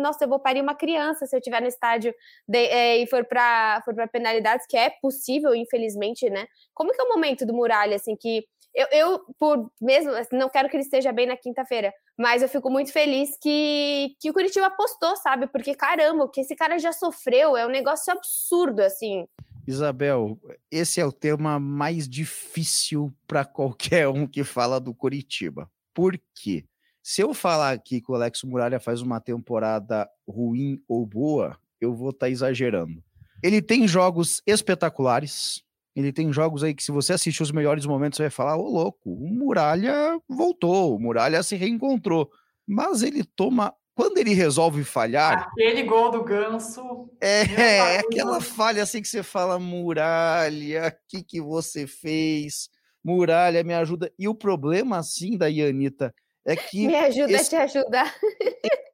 Nossa, 0.00 0.24
eu 0.24 0.28
vou 0.28 0.38
parir 0.38 0.62
uma 0.62 0.74
criança 0.74 1.26
se 1.26 1.34
eu 1.34 1.38
estiver 1.38 1.60
no 1.60 1.66
estádio 1.66 2.14
de, 2.46 2.58
é, 2.58 2.98
e 2.98 3.06
for 3.06 3.24
para 3.24 3.82
for 3.84 3.94
penalidades, 4.08 4.66
que 4.66 4.76
é 4.76 4.90
possível, 5.02 5.54
infelizmente, 5.54 6.30
né? 6.30 6.46
Como 6.72 6.92
que 6.92 7.00
é 7.00 7.04
o 7.04 7.08
momento 7.08 7.44
do 7.44 7.52
Muralha, 7.52 7.96
assim, 7.96 8.16
que 8.16 8.44
eu, 8.74 8.86
eu 8.92 9.20
por 9.38 9.70
mesmo, 9.80 10.12
assim, 10.12 10.36
não 10.36 10.48
quero 10.48 10.68
que 10.68 10.76
ele 10.76 10.84
esteja 10.84 11.12
bem 11.12 11.26
na 11.26 11.36
quinta-feira, 11.36 11.92
mas 12.16 12.42
eu 12.42 12.48
fico 12.48 12.70
muito 12.70 12.92
feliz 12.92 13.36
que, 13.42 14.14
que 14.20 14.30
o 14.30 14.32
Curitiba 14.32 14.66
apostou, 14.66 15.16
sabe? 15.16 15.48
Porque, 15.48 15.74
caramba, 15.74 16.24
o 16.24 16.28
que 16.28 16.40
esse 16.42 16.54
cara 16.54 16.78
já 16.78 16.92
sofreu 16.92 17.56
é 17.56 17.66
um 17.66 17.70
negócio 17.70 18.12
absurdo, 18.12 18.80
assim. 18.80 19.26
Isabel, 19.66 20.38
esse 20.70 21.00
é 21.00 21.04
o 21.04 21.12
tema 21.12 21.58
mais 21.58 22.08
difícil 22.08 23.12
para 23.26 23.44
qualquer 23.44 24.08
um 24.08 24.26
que 24.26 24.44
fala 24.44 24.80
do 24.80 24.94
Curitiba. 24.94 25.68
Por 25.94 26.18
quê? 26.34 26.64
Se 27.02 27.22
eu 27.22 27.32
falar 27.32 27.72
aqui 27.72 28.00
que 28.00 28.10
o 28.10 28.14
Alex 28.14 28.42
Muralha 28.42 28.78
faz 28.78 29.00
uma 29.00 29.20
temporada 29.20 30.08
ruim 30.28 30.82
ou 30.86 31.06
boa, 31.06 31.58
eu 31.80 31.94
vou 31.94 32.10
estar 32.10 32.26
tá 32.26 32.30
exagerando. 32.30 33.02
Ele 33.42 33.62
tem 33.62 33.86
jogos 33.86 34.42
espetaculares. 34.46 35.62
Ele 35.96 36.12
tem 36.12 36.32
jogos 36.32 36.62
aí 36.62 36.74
que, 36.74 36.82
se 36.82 36.92
você 36.92 37.12
assistir 37.12 37.42
os 37.42 37.50
melhores 37.50 37.86
momentos, 37.86 38.16
você 38.16 38.24
vai 38.24 38.30
falar: 38.30 38.56
Ô 38.56 38.68
louco, 38.68 39.12
o 39.12 39.26
Muralha 39.26 40.20
voltou, 40.28 40.94
o 40.94 41.00
Muralha 41.00 41.42
se 41.42 41.56
reencontrou. 41.56 42.30
Mas 42.66 43.02
ele 43.02 43.24
toma 43.24 43.74
quando 43.98 44.18
ele 44.18 44.32
resolve 44.32 44.84
falhar. 44.84 45.48
Aquele 45.50 45.82
gol 45.82 46.12
do 46.12 46.22
ganso. 46.22 47.10
É, 47.20 47.40
é 47.42 47.98
aquela 47.98 48.40
falha 48.40 48.84
assim 48.84 49.02
que 49.02 49.08
você 49.08 49.24
fala, 49.24 49.58
muralha, 49.58 50.86
o 50.96 51.08
que, 51.08 51.24
que 51.24 51.40
você 51.40 51.84
fez? 51.84 52.70
Muralha, 53.08 53.64
me 53.64 53.74
ajuda. 53.74 54.12
E 54.18 54.28
o 54.28 54.34
problema, 54.34 54.98
assim, 54.98 55.36
da 55.36 55.46
Ianita 55.48 56.14
é 56.46 56.54
que. 56.56 56.86
Me 56.86 56.96
ajuda 56.96 57.32
esse... 57.32 57.56
a 57.56 57.66
te 57.66 57.78
ajudar. 57.78 58.14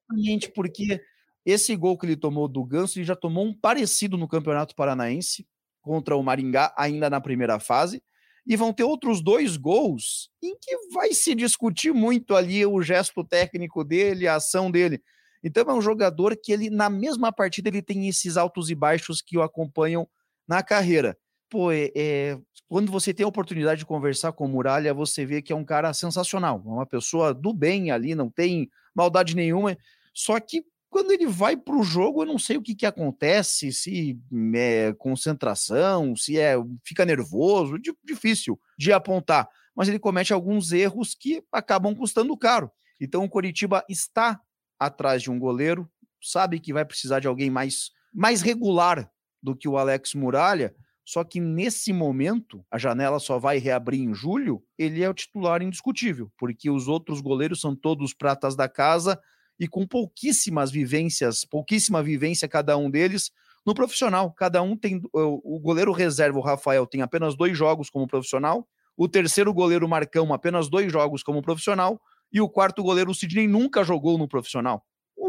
Exatamente, 0.09 0.51
porque 0.51 1.01
esse 1.45 1.75
gol 1.77 1.99
que 1.99 2.07
ele 2.07 2.17
tomou 2.17 2.49
do 2.49 2.65
Ganso, 2.65 2.99
ele 2.99 3.07
já 3.07 3.17
tomou 3.17 3.45
um 3.45 3.53
parecido 3.53 4.17
no 4.17 4.29
Campeonato 4.29 4.75
Paranaense 4.75 5.47
contra 5.83 6.17
o 6.17 6.23
Maringá, 6.23 6.75
ainda 6.77 7.11
na 7.11 7.21
primeira 7.21 7.59
fase 7.59 8.03
e 8.47 8.57
vão 8.57 8.73
ter 8.73 8.85
outros 8.85 9.23
dois 9.23 9.57
gols 9.57 10.31
em 10.43 10.57
que 10.61 10.77
vai 10.93 11.13
se 11.13 11.35
discutir 11.35 11.93
muito 11.93 12.35
ali 12.37 12.65
o 12.65 12.83
gesto 12.83 13.25
técnico 13.25 13.83
dele, 13.83 14.29
a 14.29 14.37
ação 14.37 14.71
dele. 14.71 15.03
Então 15.43 15.65
é 15.67 15.75
um 15.75 15.81
jogador 15.81 16.37
que 16.37 16.53
ele 16.53 16.71
na 16.71 16.91
mesma 16.91 17.33
partida 17.33 17.69
ele 17.69 17.83
tem 17.83 18.09
esses 18.09 18.37
altos 18.37 18.71
e 18.71 18.75
baixos 18.75 19.23
que 19.23 19.37
o 19.39 19.43
acompanham 19.43 20.09
na 20.47 20.63
carreira. 20.63 21.17
Pô, 21.49 21.71
é, 21.71 21.91
é, 21.95 22.39
quando 22.69 22.91
você 22.91 23.13
tem 23.13 23.25
a 23.25 23.29
oportunidade 23.29 23.81
de 23.81 23.87
conversar 23.87 24.33
com 24.33 24.47
o 24.47 24.49
Muralha, 24.49 24.93
você 24.95 25.25
vê 25.25 25.41
que 25.41 25.53
é 25.53 25.57
um 25.57 25.65
cara 25.65 25.93
sensacional, 25.93 26.63
uma 26.65 26.87
pessoa 26.87 27.33
do 27.33 27.53
bem 27.53 27.91
ali, 27.91 28.15
não 28.15 28.31
tem 28.31 28.69
maldade 28.95 29.37
nenhuma. 29.37 29.77
Só 30.13 30.39
que 30.41 30.65
quando 30.95 31.11
ele 31.11 31.27
vai 31.27 31.57
para 31.57 31.75
o 31.75 31.83
jogo, 31.83 32.23
eu 32.23 32.27
não 32.27 32.39
sei 32.39 32.57
o 32.57 32.63
que, 32.63 32.73
que 32.73 32.87
acontece, 32.87 33.73
se 33.73 34.17
é 34.55 34.93
concentração, 34.93 36.15
se 36.15 36.39
é 36.39 36.55
fica 36.85 37.05
nervoso, 37.05 37.77
difícil 38.05 38.61
de 38.79 38.93
apontar. 38.93 39.49
Mas 39.75 39.89
ele 39.89 39.99
comete 39.99 40.33
alguns 40.33 40.71
erros 40.71 41.17
que 41.17 41.43
acabam 41.51 41.97
custando 41.97 42.37
caro. 42.37 42.71
Então 43.01 43.25
o 43.25 43.29
Coritiba 43.29 43.85
está 43.89 44.41
atrás 44.79 45.21
de 45.21 45.33
um 45.33 45.39
goleiro, 45.39 45.91
sabe 46.23 46.61
que 46.61 46.73
vai 46.73 46.85
precisar 46.85 47.19
de 47.19 47.27
alguém 47.27 47.51
mais, 47.51 47.91
mais 48.13 48.41
regular 48.41 49.11
do 49.43 49.57
que 49.57 49.69
o 49.69 49.77
Alex 49.77 50.15
Muralha. 50.15 50.75
Só 51.05 51.23
que 51.23 51.39
nesse 51.39 51.93
momento, 51.93 52.65
a 52.71 52.79
janela 52.79 53.19
só 53.19 53.39
vai 53.39 53.59
reabrir 53.59 54.01
em 54.01 54.15
julho, 54.15 54.63
ele 54.79 55.03
é 55.03 55.09
o 55.09 55.15
titular 55.15 55.61
indiscutível, 55.63 56.33
porque 56.39 56.71
os 56.71 56.89
outros 56.89 57.21
goleiros 57.21 57.61
são 57.61 57.77
todos 57.77 58.15
pratas 58.15 58.57
da 58.57 58.69
casa, 58.69 59.21
e 59.59 59.69
com 59.69 59.87
pouquíssimas 59.87 60.71
vivências, 60.71 61.45
pouquíssima 61.45 62.03
vivência 62.03 62.49
cada 62.49 62.77
um 62.77 62.91
deles 62.91 63.31
no 63.65 63.75
profissional. 63.75 64.33
Cada 64.33 64.61
um 64.63 64.77
tem. 64.77 65.01
O 65.13 65.59
goleiro 65.61 65.93
reserva, 65.93 66.39
o 66.39 66.43
Rafael, 66.43 66.87
tem 66.87 67.03
apenas 67.03 67.37
dois 67.37 67.57
jogos 67.57 67.89
como 67.89 68.07
profissional. 68.07 68.67
O 68.97 69.09
terceiro 69.09 69.53
goleiro, 69.53 69.89
Marcão, 69.89 70.33
apenas 70.33 70.69
dois 70.69 70.91
jogos 70.91 71.23
como 71.23 71.43
profissional. 71.43 72.01
E 72.33 72.41
o 72.41 72.49
quarto 72.49 72.83
goleiro, 72.83 73.11
o 73.11 73.15
Sidney, 73.15 73.47
nunca 73.47 73.85
jogou 73.85 74.19
no 74.19 74.29
profissional. 74.29 74.85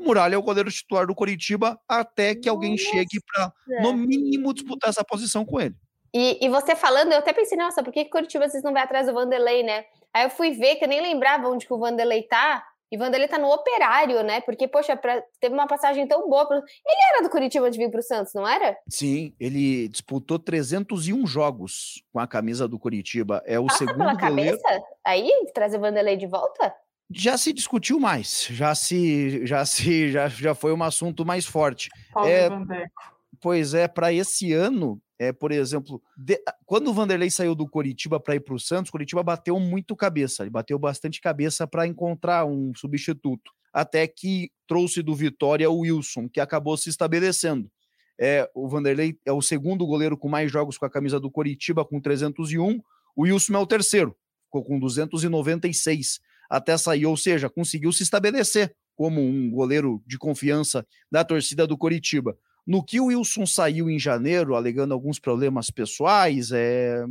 O 0.06 0.08
Muralha 0.08 0.36
é 0.36 0.38
o 0.38 0.44
goleiro 0.44 0.72
titular 0.72 1.08
do 1.08 1.16
Coritiba 1.16 1.80
até 1.90 2.36
que 2.36 2.48
alguém 2.48 2.72
Nossa. 2.72 2.84
chegue 2.84 3.20
para, 3.26 3.52
no 3.82 3.94
mínimo, 3.94 4.54
disputar 4.54 4.92
essa 4.92 5.04
posição 5.04 5.44
com 5.44 5.60
ele. 5.60 5.76
E, 6.14 6.38
e, 6.46 6.48
você 6.48 6.76
falando, 6.76 7.12
eu 7.12 7.18
até 7.18 7.34
pensei, 7.34 7.58
nossa, 7.58 7.84
por 7.84 7.92
que 7.92 8.06
Curitiba 8.06 8.48
vocês 8.48 8.64
não 8.64 8.72
vai 8.72 8.84
atrás 8.84 9.08
do 9.08 9.14
Vanderlei, 9.14 9.64
né? 9.64 9.84
Aí 10.14 10.24
eu 10.24 10.30
fui 10.30 10.52
ver 10.52 10.76
que 10.76 10.86
eu 10.86 10.88
nem 10.88 11.02
lembrava 11.02 11.50
onde 11.50 11.66
que 11.66 11.74
o 11.74 11.80
Vanderlei 11.80 12.24
tá. 12.24 12.64
E 12.90 12.98
Vanderlei 12.98 13.28
tá 13.28 13.40
no 13.40 13.52
operário, 13.52 14.24
né? 14.24 14.40
Porque, 14.42 14.68
poxa, 14.68 14.96
pra, 14.96 15.22
teve 15.42 15.54
uma 15.54 15.68
passagem 15.68 16.08
tão 16.08 16.30
boa. 16.30 16.48
Pro... 16.48 16.58
Ele 16.58 17.14
era 17.14 17.24
do 17.24 17.30
Curitiba 17.30 17.70
de 17.70 17.78
vir 17.78 17.90
pro 17.90 18.02
Santos, 18.02 18.32
não 18.34 18.48
era? 18.48 18.78
Sim, 18.88 19.34
ele 19.40 19.90
disputou 19.90 20.38
301 20.38 21.26
jogos 21.26 22.02
com 22.14 22.20
a 22.20 22.28
camisa 22.28 22.68
do 22.68 22.80
Curitiba. 22.80 23.42
É 23.44 23.60
o 23.60 23.66
Passa 23.66 23.80
segundo 23.80 23.98
pela 23.98 24.14
goleiro. 24.14 24.58
cabeça? 24.62 24.84
Aí, 25.04 25.30
trazer 25.54 25.80
Vanderlei 25.80 26.16
de 26.16 26.28
volta? 26.28 26.74
Já 27.12 27.38
se 27.38 27.54
discutiu 27.54 28.00
mais, 28.00 28.48
já 28.50 28.74
se, 28.74 29.46
já 29.46 29.66
se, 29.66 30.12
já, 30.12 30.28
já 30.28 30.56
foi 30.56 30.74
um 30.74 30.84
assunto 30.84 31.26
mais 31.26 31.46
forte. 31.46 31.90
Paulo 32.12 32.30
é. 32.30 32.50
Pois 33.42 33.74
é, 33.74 33.88
para 33.88 34.12
esse 34.12 34.54
ano, 34.54 35.00
é, 35.20 35.32
por 35.32 35.52
exemplo, 35.52 36.02
de, 36.18 36.42
quando 36.66 36.90
o 36.90 36.94
Vanderlei 36.94 37.30
saiu 37.30 37.54
do 37.54 37.70
Coritiba 37.70 38.20
para 38.20 38.36
ir 38.36 38.40
para 38.40 38.56
o 38.56 38.60
Santos, 38.60 38.90
o 38.90 38.92
Coritiba 38.92 39.22
bateu 39.22 39.60
muito 39.60 39.96
cabeça, 39.96 40.44
ele 40.44 40.50
bateu 40.50 40.80
bastante 40.80 41.22
cabeça 41.22 41.68
para 41.68 41.86
encontrar 41.86 42.46
um 42.46 42.74
substituto, 42.76 43.52
até 43.72 44.08
que 44.08 44.50
trouxe 44.68 45.02
do 45.02 45.14
Vitória 45.14 45.70
o 45.70 45.80
Wilson, 45.80 46.28
que 46.28 46.40
acabou 46.40 46.76
se 46.76 46.90
estabelecendo. 46.90 47.70
É, 48.20 48.50
o 48.56 48.68
Vanderlei 48.68 49.20
é 49.26 49.32
o 49.32 49.42
segundo 49.42 49.86
goleiro 49.86 50.18
com 50.18 50.30
mais 50.30 50.52
jogos 50.52 50.78
com 50.78 50.86
a 50.86 50.90
camisa 50.90 51.20
do 51.20 51.30
Coritiba, 51.30 51.86
com 51.86 52.00
301, 52.00 52.82
o 53.16 53.24
Wilson 53.24 53.54
é 53.54 53.60
o 53.60 53.68
terceiro, 53.68 54.16
ficou 54.46 54.64
com 54.64 54.80
296 54.80 56.20
até 56.56 56.78
sair, 56.78 57.06
ou 57.06 57.18
seja, 57.18 57.50
conseguiu 57.50 57.92
se 57.92 58.04
estabelecer 58.04 58.74
como 58.96 59.22
um 59.22 59.52
goleiro 59.52 60.02
de 60.08 60.18
confiança 60.18 60.86
da 61.12 61.24
torcida 61.24 61.68
do 61.68 61.78
Coritiba. 61.78 62.38
No 62.66 62.84
que 62.84 63.00
o 63.00 63.08
Wilson 63.08 63.46
saiu 63.46 63.90
em 63.90 64.00
janeiro, 64.00 64.56
alegando 64.56 64.94
alguns 64.94 65.20
problemas 65.20 65.70
pessoais, 65.70 66.52
é, 66.52 67.04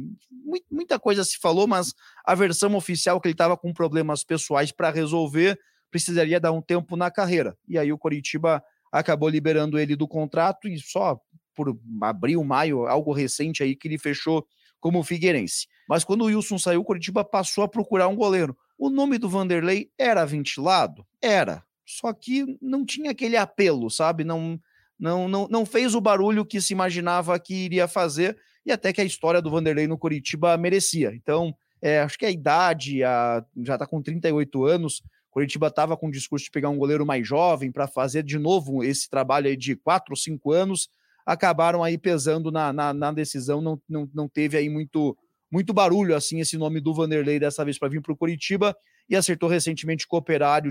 muita 0.70 0.98
coisa 0.98 1.22
se 1.22 1.38
falou, 1.38 1.66
mas 1.66 1.92
a 2.24 2.34
versão 2.34 2.74
oficial 2.74 3.20
que 3.20 3.28
ele 3.28 3.34
estava 3.34 3.56
com 3.56 3.72
problemas 3.72 4.24
pessoais 4.24 4.72
para 4.72 4.90
resolver 4.90 5.58
precisaria 5.90 6.40
dar 6.40 6.50
um 6.50 6.62
tempo 6.62 6.96
na 6.96 7.10
carreira. 7.10 7.56
E 7.68 7.78
aí 7.78 7.92
o 7.92 7.98
Coritiba 7.98 8.64
acabou 8.90 9.28
liberando 9.28 9.78
ele 9.78 9.94
do 9.94 10.08
contrato 10.08 10.66
e 10.66 10.78
só 10.80 11.20
por 11.54 11.78
abril, 12.02 12.42
maio, 12.42 12.86
algo 12.86 13.12
recente 13.12 13.62
aí 13.62 13.76
que 13.76 13.86
ele 13.86 13.98
fechou 13.98 14.44
como 14.80 15.04
Figueirense. 15.04 15.68
Mas 15.88 16.02
quando 16.02 16.22
o 16.22 16.24
Wilson 16.24 16.58
saiu, 16.58 16.80
o 16.80 16.84
Coritiba 16.84 17.24
passou 17.24 17.62
a 17.62 17.68
procurar 17.68 18.08
um 18.08 18.16
goleiro. 18.16 18.56
O 18.78 18.90
nome 18.90 19.19
do 19.19 19.28
Vanderlei 19.28 19.90
era 19.99 20.25
ventilado? 20.25 21.07
Era. 21.23 21.64
Só 21.87 22.12
que 22.12 22.59
não 22.61 22.85
tinha 22.85 23.11
aquele 23.11 23.37
apelo, 23.37 23.90
sabe? 23.90 24.25
Não 24.25 24.61
não, 24.99 25.28
não, 25.28 25.49
não 25.49 25.66
fez 25.66 25.95
o 25.95 26.00
barulho 26.00 26.47
que 26.47 26.61
se 26.61 26.73
imaginava 26.73 27.38
que 27.38 27.52
iria 27.52 27.88
fazer 27.88 28.38
e 28.64 28.73
até 28.73 28.93
que 28.93 29.00
a 29.00 29.04
história 29.04 29.43
do 29.43 29.50
Vanderlei 29.50 29.87
no 29.87 29.99
Curitiba 29.99 30.57
merecia. 30.57 31.12
Então, 31.14 31.54
é, 31.83 32.00
acho 32.00 32.19
que 32.19 32.25
a 32.25 32.31
idade, 32.31 33.02
a, 33.04 33.45
já 33.62 33.75
está 33.75 33.87
com 33.87 34.00
38 34.00 34.64
anos, 34.64 35.02
Curitiba 35.31 35.66
estava 35.66 35.97
com 35.97 36.07
o 36.07 36.12
discurso 36.12 36.45
de 36.45 36.50
pegar 36.50 36.71
um 36.71 36.78
goleiro 36.78 37.04
mais 37.04 37.26
jovem 37.26 37.71
para 37.73 37.88
fazer 37.88 38.23
de 38.23 38.38
novo 38.38 38.85
esse 38.85 39.11
trabalho 39.11 39.49
aí 39.49 39.57
de 39.57 39.75
4 39.75 40.12
ou 40.12 40.16
5 40.16 40.52
anos, 40.52 40.88
acabaram 41.26 41.83
aí 41.83 41.99
pesando 41.99 42.52
na, 42.52 42.73
na, 42.73 42.95
na, 42.95 43.12
decisão, 43.12 43.61
não, 43.61 43.81
não, 43.88 44.09
não 44.14 44.28
teve 44.28 44.57
aí 44.57 44.69
muito, 44.69 45.16
muito 45.50 45.72
barulho 45.72 46.16
assim 46.16 46.40
esse 46.40 46.56
nome 46.56 46.80
do 46.80 46.94
Vanderlei 46.94 47.38
dessa 47.38 47.64
vez 47.64 47.78
para 47.78 47.88
vir 47.88 48.00
para 48.02 48.12
o 48.12 48.16
Curitiba 48.16 48.76
e 49.08 49.16
acertou 49.16 49.48
recentemente 49.48 50.06
com 50.06 50.16
o 50.16 50.22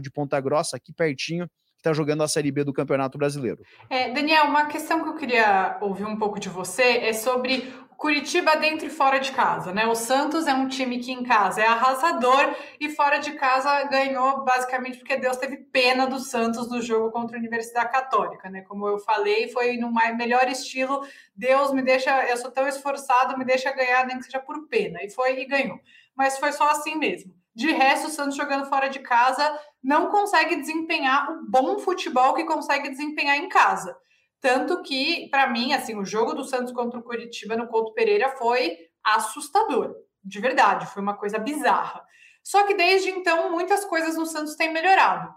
de 0.02 0.12
Ponta 0.12 0.40
Grossa, 0.40 0.78
aqui 0.78 0.92
pertinho, 0.94 1.48
está 1.78 1.94
jogando 1.94 2.24
a 2.24 2.28
Série 2.28 2.52
B 2.52 2.64
do 2.64 2.74
Campeonato 2.74 3.18
Brasileiro. 3.18 3.62
É, 3.90 4.10
Daniel, 4.12 4.46
uma 4.46 4.66
questão 4.66 5.04
que 5.04 5.10
eu 5.10 5.16
queria 5.16 5.78
ouvir 5.82 6.06
um 6.06 6.18
pouco 6.18 6.40
de 6.40 6.50
você 6.50 6.84
é 6.84 7.14
sobre 7.14 7.72
Curitiba 8.04 8.58
dentro 8.58 8.86
e 8.86 8.90
fora 8.90 9.18
de 9.18 9.32
casa, 9.32 9.72
né? 9.72 9.88
O 9.88 9.96
Santos 9.96 10.46
é 10.46 10.54
um 10.54 10.68
time 10.68 11.00
que 11.00 11.10
em 11.10 11.24
casa 11.24 11.62
é 11.62 11.66
arrasador 11.66 12.54
e 12.78 12.90
fora 12.90 13.18
de 13.18 13.32
casa 13.32 13.82
ganhou 13.86 14.44
basicamente 14.44 14.98
porque 14.98 15.16
Deus 15.16 15.38
teve 15.38 15.56
pena 15.56 16.06
do 16.06 16.20
Santos 16.20 16.70
no 16.70 16.82
jogo 16.82 17.12
contra 17.12 17.38
a 17.38 17.40
Universidade 17.40 17.94
Católica, 17.94 18.50
né? 18.50 18.60
Como 18.64 18.86
eu 18.90 19.00
falei, 19.00 19.48
foi 19.48 19.78
no 19.78 19.90
melhor 20.18 20.50
estilo. 20.50 21.08
Deus 21.34 21.72
me 21.72 21.82
deixa, 21.82 22.26
eu 22.26 22.36
sou 22.36 22.52
tão 22.52 22.68
esforçado, 22.68 23.38
me 23.38 23.46
deixa 23.46 23.72
ganhar 23.72 24.06
nem 24.06 24.18
que 24.18 24.26
seja 24.26 24.42
por 24.42 24.68
pena. 24.68 25.02
E 25.02 25.10
foi 25.10 25.40
e 25.40 25.46
ganhou. 25.46 25.80
Mas 26.14 26.38
foi 26.38 26.52
só 26.52 26.72
assim 26.72 26.98
mesmo. 26.98 27.34
De 27.56 27.72
resto, 27.72 28.08
o 28.08 28.12
Santos 28.12 28.36
jogando 28.36 28.66
fora 28.66 28.90
de 28.90 29.00
casa 29.00 29.58
não 29.82 30.10
consegue 30.10 30.58
desempenhar 30.58 31.32
o 31.32 31.50
bom 31.50 31.80
futebol 31.80 32.34
que 32.34 32.44
consegue 32.44 32.90
desempenhar 32.90 33.38
em 33.38 33.48
casa. 33.48 33.96
Tanto 34.44 34.82
que, 34.82 35.30
para 35.30 35.48
mim, 35.50 35.72
assim, 35.72 35.98
o 35.98 36.04
jogo 36.04 36.34
do 36.34 36.44
Santos 36.44 36.74
contra 36.74 37.00
o 37.00 37.04
Curitiba 37.04 37.56
no 37.56 37.70
Couto 37.70 37.94
Pereira 37.94 38.28
foi 38.32 38.78
assustador, 39.02 39.96
de 40.22 40.38
verdade, 40.42 40.86
foi 40.88 41.02
uma 41.02 41.16
coisa 41.16 41.40
bizarra. 41.40 42.04
Só 42.44 42.66
que 42.66 42.74
desde 42.74 43.10
então, 43.10 43.50
muitas 43.50 43.86
coisas 43.86 44.18
no 44.18 44.26
Santos 44.26 44.56
têm 44.56 44.74
melhorado. 44.74 45.34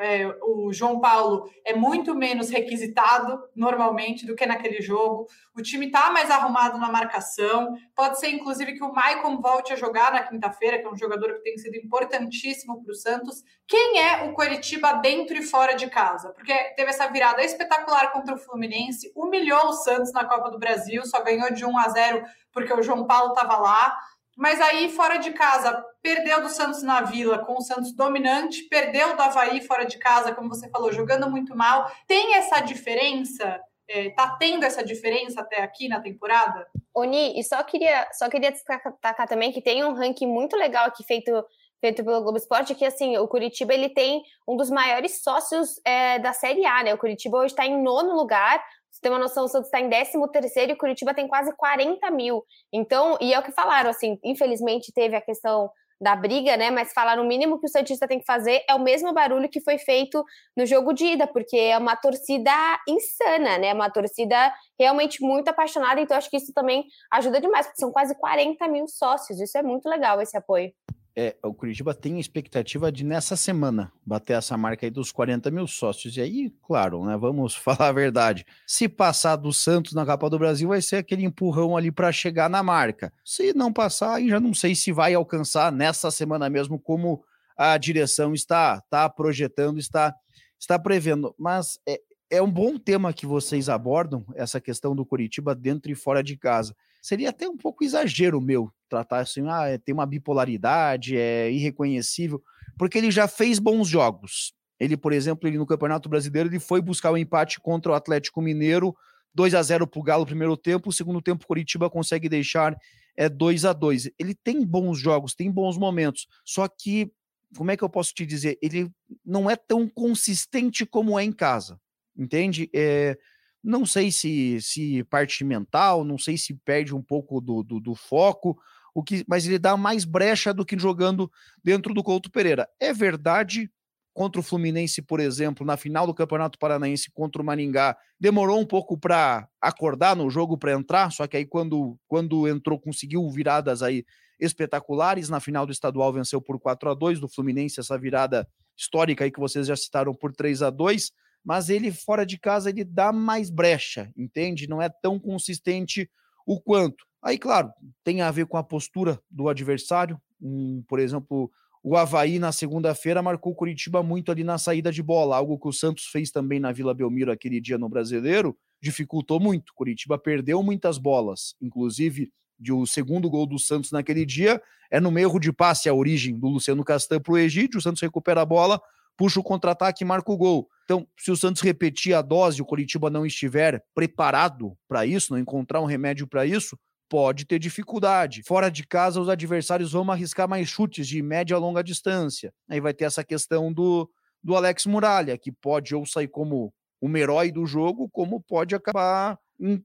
É, 0.00 0.26
o 0.42 0.72
João 0.72 1.00
Paulo 1.00 1.50
é 1.64 1.74
muito 1.74 2.14
menos 2.14 2.50
requisitado 2.50 3.40
normalmente 3.54 4.26
do 4.26 4.34
que 4.34 4.44
naquele 4.44 4.82
jogo. 4.82 5.26
O 5.56 5.62
time 5.62 5.86
está 5.86 6.10
mais 6.10 6.30
arrumado 6.30 6.78
na 6.78 6.90
marcação. 6.90 7.74
Pode 7.94 8.18
ser, 8.18 8.30
inclusive, 8.30 8.74
que 8.74 8.82
o 8.82 8.92
Maicon 8.92 9.40
volte 9.40 9.72
a 9.72 9.76
jogar 9.76 10.12
na 10.12 10.22
quinta-feira, 10.22 10.78
que 10.78 10.86
é 10.86 10.90
um 10.90 10.96
jogador 10.96 11.34
que 11.34 11.42
tem 11.42 11.56
sido 11.58 11.76
importantíssimo 11.76 12.82
para 12.82 12.92
o 12.92 12.94
Santos. 12.94 13.44
Quem 13.66 14.00
é 14.00 14.24
o 14.24 14.32
Coritiba 14.32 14.94
dentro 14.94 15.36
e 15.36 15.42
fora 15.42 15.74
de 15.74 15.88
casa? 15.88 16.30
Porque 16.30 16.54
teve 16.74 16.90
essa 16.90 17.06
virada 17.08 17.42
espetacular 17.42 18.12
contra 18.12 18.34
o 18.34 18.38
Fluminense, 18.38 19.12
humilhou 19.14 19.66
o 19.66 19.72
Santos 19.72 20.12
na 20.12 20.24
Copa 20.24 20.50
do 20.50 20.58
Brasil, 20.58 21.04
só 21.04 21.22
ganhou 21.22 21.52
de 21.52 21.64
1 21.64 21.78
a 21.78 21.88
0 21.88 22.24
porque 22.52 22.72
o 22.72 22.82
João 22.82 23.06
Paulo 23.06 23.32
estava 23.32 23.56
lá. 23.58 23.96
Mas 24.38 24.60
aí, 24.60 24.88
fora 24.88 25.16
de 25.16 25.32
casa, 25.32 25.84
perdeu 26.00 26.40
do 26.40 26.48
Santos 26.48 26.80
na 26.80 27.00
Vila, 27.00 27.40
com 27.40 27.54
o 27.54 27.60
Santos 27.60 27.92
dominante, 27.92 28.62
perdeu 28.68 29.16
do 29.16 29.20
Havaí 29.20 29.60
fora 29.66 29.84
de 29.84 29.98
casa, 29.98 30.32
como 30.32 30.48
você 30.48 30.70
falou, 30.70 30.92
jogando 30.92 31.28
muito 31.28 31.56
mal. 31.56 31.90
Tem 32.06 32.36
essa 32.36 32.60
diferença? 32.60 33.60
É, 33.88 34.10
tá 34.10 34.36
tendo 34.38 34.64
essa 34.64 34.84
diferença 34.84 35.40
até 35.40 35.60
aqui 35.60 35.88
na 35.88 36.00
temporada? 36.00 36.68
Oni, 36.94 37.36
e 37.36 37.42
só 37.42 37.64
queria, 37.64 38.08
só 38.12 38.28
queria 38.28 38.52
destacar 38.52 39.26
também 39.26 39.50
que 39.50 39.60
tem 39.60 39.84
um 39.84 39.94
ranking 39.94 40.28
muito 40.28 40.56
legal 40.56 40.86
aqui 40.86 41.02
feito 41.02 41.32
feito 41.80 42.04
pelo 42.04 42.22
Globo 42.22 42.38
Esporte, 42.38 42.74
que 42.74 42.84
assim, 42.84 43.16
o 43.16 43.28
Curitiba 43.28 43.72
ele 43.72 43.88
tem 43.88 44.22
um 44.46 44.56
dos 44.56 44.70
maiores 44.70 45.22
sócios 45.22 45.80
é, 45.84 46.18
da 46.18 46.32
Série 46.32 46.66
A, 46.66 46.82
né? 46.82 46.94
O 46.94 46.98
Curitiba 46.98 47.38
hoje 47.38 47.52
está 47.52 47.64
em 47.64 47.80
nono 47.80 48.14
lugar, 48.14 48.62
você 48.90 49.00
tem 49.00 49.12
uma 49.12 49.18
noção, 49.18 49.44
o 49.44 49.48
Santos 49.48 49.68
está 49.68 49.80
em 49.80 49.88
13 49.88 50.12
terceiro 50.32 50.72
e 50.72 50.74
o 50.74 50.78
Curitiba 50.78 51.14
tem 51.14 51.28
quase 51.28 51.54
40 51.56 52.10
mil. 52.10 52.44
Então, 52.72 53.16
e 53.20 53.32
é 53.32 53.38
o 53.38 53.42
que 53.42 53.52
falaram, 53.52 53.90
assim, 53.90 54.18
infelizmente 54.24 54.92
teve 54.92 55.14
a 55.14 55.20
questão 55.20 55.70
da 56.00 56.14
briga, 56.14 56.56
né? 56.56 56.70
Mas 56.70 56.92
falar 56.92 57.18
o 57.18 57.24
mínimo 57.24 57.58
que 57.58 57.66
o 57.66 57.68
Santista 57.68 58.06
tem 58.06 58.20
que 58.20 58.24
fazer 58.24 58.62
é 58.68 58.74
o 58.74 58.80
mesmo 58.80 59.12
barulho 59.12 59.48
que 59.48 59.60
foi 59.60 59.78
feito 59.78 60.24
no 60.56 60.64
jogo 60.64 60.92
de 60.92 61.04
ida, 61.04 61.26
porque 61.26 61.56
é 61.56 61.76
uma 61.76 61.96
torcida 61.96 62.52
insana, 62.88 63.58
né? 63.58 63.74
Uma 63.74 63.90
torcida 63.90 64.52
realmente 64.78 65.20
muito 65.20 65.48
apaixonada, 65.48 66.00
então 66.00 66.16
acho 66.16 66.30
que 66.30 66.36
isso 66.36 66.52
também 66.52 66.84
ajuda 67.12 67.40
demais, 67.40 67.66
porque 67.66 67.80
são 67.80 67.90
quase 67.90 68.14
40 68.16 68.68
mil 68.68 68.86
sócios. 68.86 69.40
Isso 69.40 69.58
é 69.58 69.62
muito 69.62 69.88
legal, 69.88 70.20
esse 70.20 70.36
apoio 70.36 70.72
é, 71.20 71.34
o 71.42 71.52
Curitiba 71.52 71.92
tem 71.92 72.20
expectativa 72.20 72.92
de 72.92 73.02
nessa 73.02 73.34
semana 73.34 73.92
bater 74.06 74.34
essa 74.34 74.56
marca 74.56 74.86
aí 74.86 74.90
dos 74.90 75.10
40 75.10 75.50
mil 75.50 75.66
sócios. 75.66 76.16
E 76.16 76.20
aí, 76.20 76.54
claro, 76.64 77.04
né? 77.04 77.16
Vamos 77.16 77.56
falar 77.58 77.88
a 77.88 77.92
verdade. 77.92 78.46
Se 78.64 78.88
passar 78.88 79.34
do 79.34 79.52
Santos 79.52 79.94
na 79.94 80.06
Copa 80.06 80.30
do 80.30 80.38
Brasil, 80.38 80.68
vai 80.68 80.80
ser 80.80 80.98
aquele 80.98 81.24
empurrão 81.24 81.76
ali 81.76 81.90
para 81.90 82.12
chegar 82.12 82.48
na 82.48 82.62
marca. 82.62 83.12
Se 83.24 83.52
não 83.52 83.72
passar, 83.72 84.14
aí 84.14 84.28
já 84.28 84.38
não 84.38 84.54
sei 84.54 84.76
se 84.76 84.92
vai 84.92 85.12
alcançar 85.12 85.72
nessa 85.72 86.08
semana 86.12 86.48
mesmo, 86.48 86.78
como 86.78 87.24
a 87.56 87.76
direção 87.76 88.32
está, 88.32 88.80
está 88.84 89.08
projetando, 89.08 89.80
está, 89.80 90.14
está 90.56 90.78
prevendo. 90.78 91.34
Mas 91.36 91.80
é, 91.84 92.00
é 92.30 92.40
um 92.40 92.50
bom 92.50 92.78
tema 92.78 93.12
que 93.12 93.26
vocês 93.26 93.68
abordam, 93.68 94.24
essa 94.36 94.60
questão 94.60 94.94
do 94.94 95.04
Curitiba 95.04 95.52
dentro 95.52 95.90
e 95.90 95.96
fora 95.96 96.22
de 96.22 96.36
casa. 96.36 96.76
Seria 97.00 97.30
até 97.30 97.48
um 97.48 97.56
pouco 97.56 97.84
exagero 97.84 98.40
meu 98.40 98.70
tratar 98.88 99.20
assim, 99.20 99.46
ah, 99.48 99.78
tem 99.84 99.94
uma 99.94 100.06
bipolaridade, 100.06 101.16
é 101.16 101.50
irreconhecível, 101.50 102.42
porque 102.76 102.96
ele 102.96 103.10
já 103.10 103.28
fez 103.28 103.58
bons 103.58 103.86
jogos. 103.86 104.54
Ele, 104.80 104.96
por 104.96 105.12
exemplo, 105.12 105.48
ele 105.48 105.58
no 105.58 105.66
Campeonato 105.66 106.08
Brasileiro, 106.08 106.48
ele 106.48 106.60
foi 106.60 106.80
buscar 106.80 107.10
o 107.10 107.14
um 107.14 107.18
empate 107.18 107.60
contra 107.60 107.92
o 107.92 107.94
Atlético 107.94 108.40
Mineiro, 108.40 108.96
2 109.34 109.54
a 109.54 109.62
0 109.62 109.86
para 109.86 110.00
o 110.00 110.02
Galo 110.02 110.22
no 110.22 110.26
primeiro 110.26 110.56
tempo, 110.56 110.92
segundo 110.92 111.20
tempo 111.20 111.46
Curitiba 111.46 111.90
consegue 111.90 112.28
deixar 112.28 112.76
é 113.16 113.28
2 113.28 113.64
a 113.64 113.72
2 113.72 114.10
Ele 114.18 114.32
tem 114.32 114.64
bons 114.64 114.98
jogos, 114.98 115.34
tem 115.34 115.50
bons 115.50 115.76
momentos, 115.76 116.26
só 116.44 116.68
que, 116.68 117.10
como 117.56 117.70
é 117.70 117.76
que 117.76 117.82
eu 117.82 117.88
posso 117.88 118.14
te 118.14 118.24
dizer? 118.24 118.56
Ele 118.62 118.90
não 119.24 119.50
é 119.50 119.56
tão 119.56 119.88
consistente 119.88 120.86
como 120.86 121.18
é 121.18 121.24
em 121.24 121.32
casa, 121.32 121.80
entende? 122.16 122.70
É, 122.72 123.18
não 123.62 123.84
sei 123.84 124.10
se, 124.10 124.60
se 124.60 125.04
parte 125.04 125.44
mental, 125.44 126.04
não 126.04 126.18
sei 126.18 126.36
se 126.36 126.54
perde 126.54 126.94
um 126.94 127.02
pouco 127.02 127.40
do, 127.40 127.62
do, 127.62 127.80
do 127.80 127.94
foco, 127.94 128.58
o 128.94 129.02
que, 129.02 129.24
mas 129.28 129.46
ele 129.46 129.58
dá 129.58 129.76
mais 129.76 130.04
brecha 130.04 130.52
do 130.52 130.64
que 130.64 130.78
jogando 130.78 131.30
dentro 131.62 131.92
do 131.94 132.02
Couto 132.02 132.30
Pereira. 132.30 132.68
É 132.80 132.92
verdade, 132.92 133.70
contra 134.12 134.40
o 134.40 134.44
Fluminense, 134.44 135.00
por 135.00 135.20
exemplo, 135.20 135.64
na 135.64 135.76
final 135.76 136.06
do 136.06 136.14
Campeonato 136.14 136.58
Paranaense 136.58 137.10
contra 137.12 137.40
o 137.40 137.44
Maringá, 137.44 137.96
demorou 138.18 138.58
um 138.58 138.66
pouco 138.66 138.98
para 138.98 139.48
acordar 139.60 140.16
no 140.16 140.28
jogo 140.28 140.58
para 140.58 140.72
entrar, 140.72 141.12
só 141.12 141.26
que 141.26 141.36
aí 141.36 141.46
quando, 141.46 141.96
quando 142.08 142.48
entrou 142.48 142.80
conseguiu 142.80 143.28
viradas 143.30 143.82
aí 143.82 144.04
espetaculares, 144.40 145.28
na 145.28 145.40
final 145.40 145.66
do 145.66 145.72
estadual 145.72 146.12
venceu 146.12 146.40
por 146.40 146.58
4 146.58 146.90
a 146.90 146.94
2 146.94 147.20
do 147.20 147.28
Fluminense, 147.28 147.80
essa 147.80 147.98
virada 147.98 148.48
histórica 148.76 149.24
aí 149.24 149.30
que 149.30 149.40
vocês 149.40 149.66
já 149.66 149.76
citaram 149.76 150.14
por 150.14 150.32
3 150.32 150.62
a 150.62 150.70
2 150.70 151.12
mas 151.44 151.68
ele 151.68 151.90
fora 151.90 152.26
de 152.26 152.38
casa 152.38 152.70
ele 152.70 152.84
dá 152.84 153.12
mais 153.12 153.50
brecha, 153.50 154.12
entende? 154.16 154.68
Não 154.68 154.82
é 154.82 154.88
tão 154.88 155.18
consistente 155.18 156.10
o 156.46 156.60
quanto. 156.60 157.06
Aí, 157.22 157.38
claro, 157.38 157.72
tem 158.04 158.20
a 158.20 158.30
ver 158.30 158.46
com 158.46 158.56
a 158.56 158.62
postura 158.62 159.20
do 159.30 159.48
adversário. 159.48 160.20
Um, 160.40 160.82
por 160.88 160.98
exemplo, 161.00 161.50
o 161.82 161.96
Havaí 161.96 162.38
na 162.38 162.52
segunda-feira 162.52 163.22
marcou 163.22 163.52
o 163.52 163.56
Curitiba 163.56 164.02
muito 164.02 164.30
ali 164.30 164.44
na 164.44 164.58
saída 164.58 164.92
de 164.92 165.02
bola, 165.02 165.36
algo 165.36 165.58
que 165.58 165.68
o 165.68 165.72
Santos 165.72 166.06
fez 166.06 166.30
também 166.30 166.60
na 166.60 166.72
Vila 166.72 166.94
Belmiro 166.94 167.32
aquele 167.32 167.60
dia 167.60 167.78
no 167.78 167.88
Brasileiro, 167.88 168.56
dificultou 168.80 169.40
muito. 169.40 169.72
Curitiba 169.74 170.18
perdeu 170.18 170.62
muitas 170.62 170.98
bolas, 170.98 171.54
inclusive 171.60 172.32
de 172.58 172.72
o 172.72 172.86
segundo 172.86 173.30
gol 173.30 173.46
do 173.46 173.58
Santos 173.58 173.92
naquele 173.92 174.26
dia 174.26 174.60
é 174.90 175.00
no 175.00 175.16
erro 175.18 175.38
de 175.38 175.52
passe 175.52 175.88
a 175.88 175.94
origem 175.94 176.38
do 176.38 176.48
Luciano 176.48 176.82
Castan 176.82 177.20
para 177.20 177.32
o 177.32 177.38
Egídio, 177.38 177.78
o 177.78 177.82
Santos 177.82 178.00
recupera 178.00 178.42
a 178.42 178.46
bola, 178.46 178.80
puxa 179.16 179.38
o 179.38 179.42
contra-ataque 179.42 180.02
e 180.02 180.06
marca 180.06 180.32
o 180.32 180.36
gol. 180.36 180.68
Então, 180.88 181.06
se 181.18 181.30
o 181.30 181.36
Santos 181.36 181.60
repetir 181.60 182.14
a 182.14 182.22
dose 182.22 182.60
e 182.60 182.62
o 182.62 182.64
Curitiba 182.64 183.10
não 183.10 183.26
estiver 183.26 183.84
preparado 183.94 184.74
para 184.88 185.04
isso, 185.04 185.34
não 185.34 185.38
encontrar 185.38 185.82
um 185.82 185.84
remédio 185.84 186.26
para 186.26 186.46
isso, 186.46 186.78
pode 187.10 187.44
ter 187.44 187.58
dificuldade. 187.58 188.42
Fora 188.46 188.70
de 188.70 188.86
casa, 188.86 189.20
os 189.20 189.28
adversários 189.28 189.92
vão 189.92 190.10
arriscar 190.10 190.48
mais 190.48 190.66
chutes 190.66 191.06
de 191.06 191.20
média 191.20 191.54
a 191.54 191.58
longa 191.58 191.84
distância. 191.84 192.50
Aí 192.70 192.80
vai 192.80 192.94
ter 192.94 193.04
essa 193.04 193.22
questão 193.22 193.70
do, 193.70 194.10
do 194.42 194.56
Alex 194.56 194.86
Muralha, 194.86 195.36
que 195.36 195.52
pode 195.52 195.94
ou 195.94 196.06
sair 196.06 196.28
como 196.28 196.72
um 197.02 197.14
herói 197.14 197.52
do 197.52 197.66
jogo, 197.66 198.08
como 198.10 198.40
pode 198.40 198.74
acabar 198.74 199.38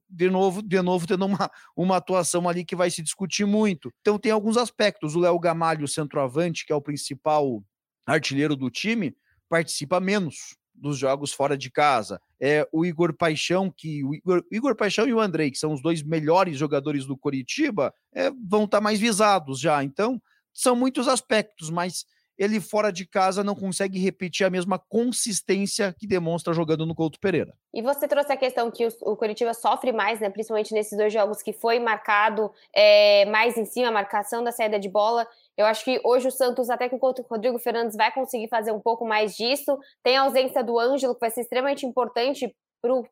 de 0.08 0.30
novo, 0.30 0.62
de 0.62 0.80
novo 0.80 1.06
tendo 1.06 1.26
uma, 1.26 1.50
uma 1.76 1.98
atuação 1.98 2.48
ali 2.48 2.64
que 2.64 2.74
vai 2.74 2.90
se 2.90 3.02
discutir 3.02 3.44
muito. 3.44 3.92
Então 4.00 4.18
tem 4.18 4.32
alguns 4.32 4.56
aspectos. 4.56 5.14
O 5.14 5.20
Léo 5.20 5.38
Gamalho, 5.38 5.86
centroavante, 5.86 6.64
que 6.64 6.72
é 6.72 6.76
o 6.76 6.80
principal 6.80 7.62
artilheiro 8.06 8.56
do 8.56 8.70
time, 8.70 9.14
participa 9.50 10.00
menos 10.00 10.56
dos 10.74 10.98
jogos 10.98 11.32
fora 11.32 11.56
de 11.56 11.70
casa. 11.70 12.20
É 12.40 12.68
o 12.72 12.84
Igor 12.84 13.14
Paixão, 13.14 13.70
que 13.70 14.04
o 14.04 14.14
Igor, 14.14 14.44
Igor 14.50 14.76
Paixão 14.76 15.06
e 15.06 15.14
o 15.14 15.20
Andrei, 15.20 15.50
que 15.50 15.58
são 15.58 15.72
os 15.72 15.80
dois 15.80 16.02
melhores 16.02 16.58
jogadores 16.58 17.06
do 17.06 17.16
Coritiba, 17.16 17.94
é, 18.12 18.30
vão 18.30 18.64
estar 18.64 18.78
tá 18.78 18.80
mais 18.82 18.98
visados 18.98 19.60
já. 19.60 19.82
Então, 19.82 20.20
são 20.52 20.76
muitos 20.76 21.08
aspectos, 21.08 21.70
mas 21.70 22.04
ele 22.36 22.60
fora 22.60 22.92
de 22.92 23.06
casa 23.06 23.44
não 23.44 23.54
consegue 23.54 23.98
repetir 23.98 24.46
a 24.46 24.50
mesma 24.50 24.78
consistência 24.78 25.94
que 25.96 26.06
demonstra 26.06 26.52
jogando 26.52 26.84
no 26.84 26.94
Couto 26.94 27.20
Pereira. 27.20 27.54
E 27.72 27.80
você 27.80 28.08
trouxe 28.08 28.32
a 28.32 28.36
questão 28.36 28.70
que 28.70 28.86
o, 28.86 28.90
o 29.02 29.16
Curitiba 29.16 29.54
sofre 29.54 29.92
mais, 29.92 30.20
né, 30.20 30.28
principalmente 30.28 30.74
nesses 30.74 30.96
dois 30.98 31.12
jogos 31.12 31.42
que 31.42 31.52
foi 31.52 31.78
marcado 31.78 32.50
é, 32.74 33.24
mais 33.26 33.56
em 33.56 33.64
cima, 33.64 33.88
a 33.88 33.92
marcação 33.92 34.42
da 34.42 34.52
saída 34.52 34.78
de 34.78 34.88
bola. 34.88 35.26
Eu 35.56 35.66
acho 35.66 35.84
que 35.84 36.00
hoje 36.04 36.28
o 36.28 36.32
Santos, 36.32 36.68
até 36.68 36.88
que 36.88 36.94
o 36.94 36.98
Rodrigo 37.30 37.58
Fernandes 37.58 37.96
vai 37.96 38.12
conseguir 38.12 38.48
fazer 38.48 38.72
um 38.72 38.80
pouco 38.80 39.06
mais 39.06 39.34
disso. 39.34 39.78
Tem 40.02 40.16
a 40.16 40.22
ausência 40.22 40.64
do 40.64 40.78
Ângelo, 40.78 41.14
que 41.14 41.20
vai 41.20 41.30
ser 41.30 41.42
extremamente 41.42 41.86
importante 41.86 42.54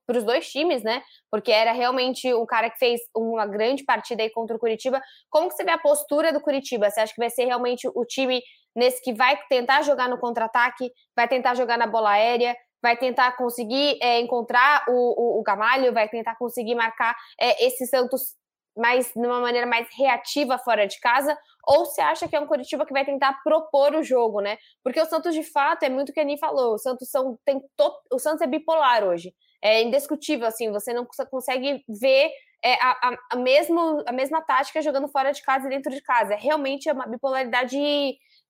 para 0.07 0.19
os 0.19 0.25
dois 0.25 0.51
times, 0.51 0.83
né? 0.83 1.03
Porque 1.31 1.51
era 1.51 1.73
realmente 1.73 2.33
o 2.35 2.45
cara 2.45 2.69
que 2.69 2.79
fez 2.79 3.01
uma 3.17 3.47
grande 3.47 3.85
partida 3.85 4.23
aí 4.23 4.31
contra 4.31 4.57
o 4.57 4.59
Curitiba. 4.59 5.01
Como 5.31 5.49
que 5.49 5.55
você 5.55 5.65
vê 5.65 5.71
a 5.71 5.79
postura 5.79 6.33
do 6.33 6.41
Curitiba? 6.41 6.91
Você 6.91 7.01
acha 7.01 7.15
que 7.15 7.21
vai 7.21 7.31
ser 7.31 7.47
realmente 7.47 7.89
o 7.89 8.05
time 8.05 8.43
nesse 8.75 9.01
que 9.03 9.13
vai 9.15 9.39
tentar 9.49 9.83
jogar 9.83 10.09
no 10.09 10.19
contra-ataque, 10.19 10.91
vai 11.17 11.29
tentar 11.29 11.55
jogar 11.55 11.79
na 11.79 11.87
bola 11.87 12.11
aérea, 12.11 12.57
vai 12.83 12.97
tentar 12.97 13.37
conseguir 13.37 13.99
é, 14.03 14.19
encontrar 14.21 14.85
o, 14.89 14.93
o, 14.93 15.41
o, 15.41 15.43
Gamalho, 15.43 15.93
vai 15.93 16.09
tentar 16.09 16.37
conseguir 16.37 16.75
marcar 16.75 17.15
é, 17.41 17.65
esse 17.65 17.87
Santos 17.87 18.35
mais 18.77 19.13
de 19.15 19.27
uma 19.27 19.41
maneira 19.41 19.67
mais 19.67 19.87
reativa 19.97 20.59
fora 20.59 20.87
de 20.87 20.99
casa, 20.99 21.39
ou 21.66 21.85
você 21.85 22.01
acha 22.01 22.29
que 22.29 22.35
é 22.35 22.40
um 22.40 22.46
Curitiba 22.46 22.85
que 22.85 22.92
vai 22.92 23.05
tentar 23.05 23.40
propor 23.44 23.94
o 23.94 24.03
jogo, 24.03 24.40
né? 24.40 24.59
Porque 24.83 25.01
o 25.01 25.07
Santos, 25.07 25.35
de 25.35 25.42
fato, 25.42 25.85
é 25.85 25.88
muito 25.88 26.11
o 26.11 26.12
que 26.12 26.20
a 26.20 26.22
Ani 26.22 26.38
falou. 26.38 26.75
O 26.75 26.79
Santos, 26.79 27.09
são, 27.09 27.38
tem 27.44 27.61
to... 27.77 27.92
o 28.12 28.18
Santos 28.18 28.40
é 28.40 28.46
bipolar 28.46 29.05
hoje. 29.05 29.33
É 29.62 29.83
indiscutível, 29.83 30.46
assim, 30.46 30.72
você 30.72 30.92
não 30.92 31.07
consegue 31.31 31.85
ver 31.88 32.33
é, 32.64 32.75
a, 32.75 32.90
a, 32.90 33.16
a, 33.33 33.37
mesmo, 33.37 34.03
a 34.07 34.12
mesma 34.12 34.40
tática 34.42 34.83
jogando 34.83 35.09
fora 35.09 35.33
de 35.33 35.42
casa 35.42 35.66
e 35.66 35.70
dentro 35.70 35.92
de 35.92 36.03
casa. 36.03 36.35
Realmente 36.35 36.88
é 36.88 36.92
uma 36.92 37.07
bipolaridade 37.07 37.79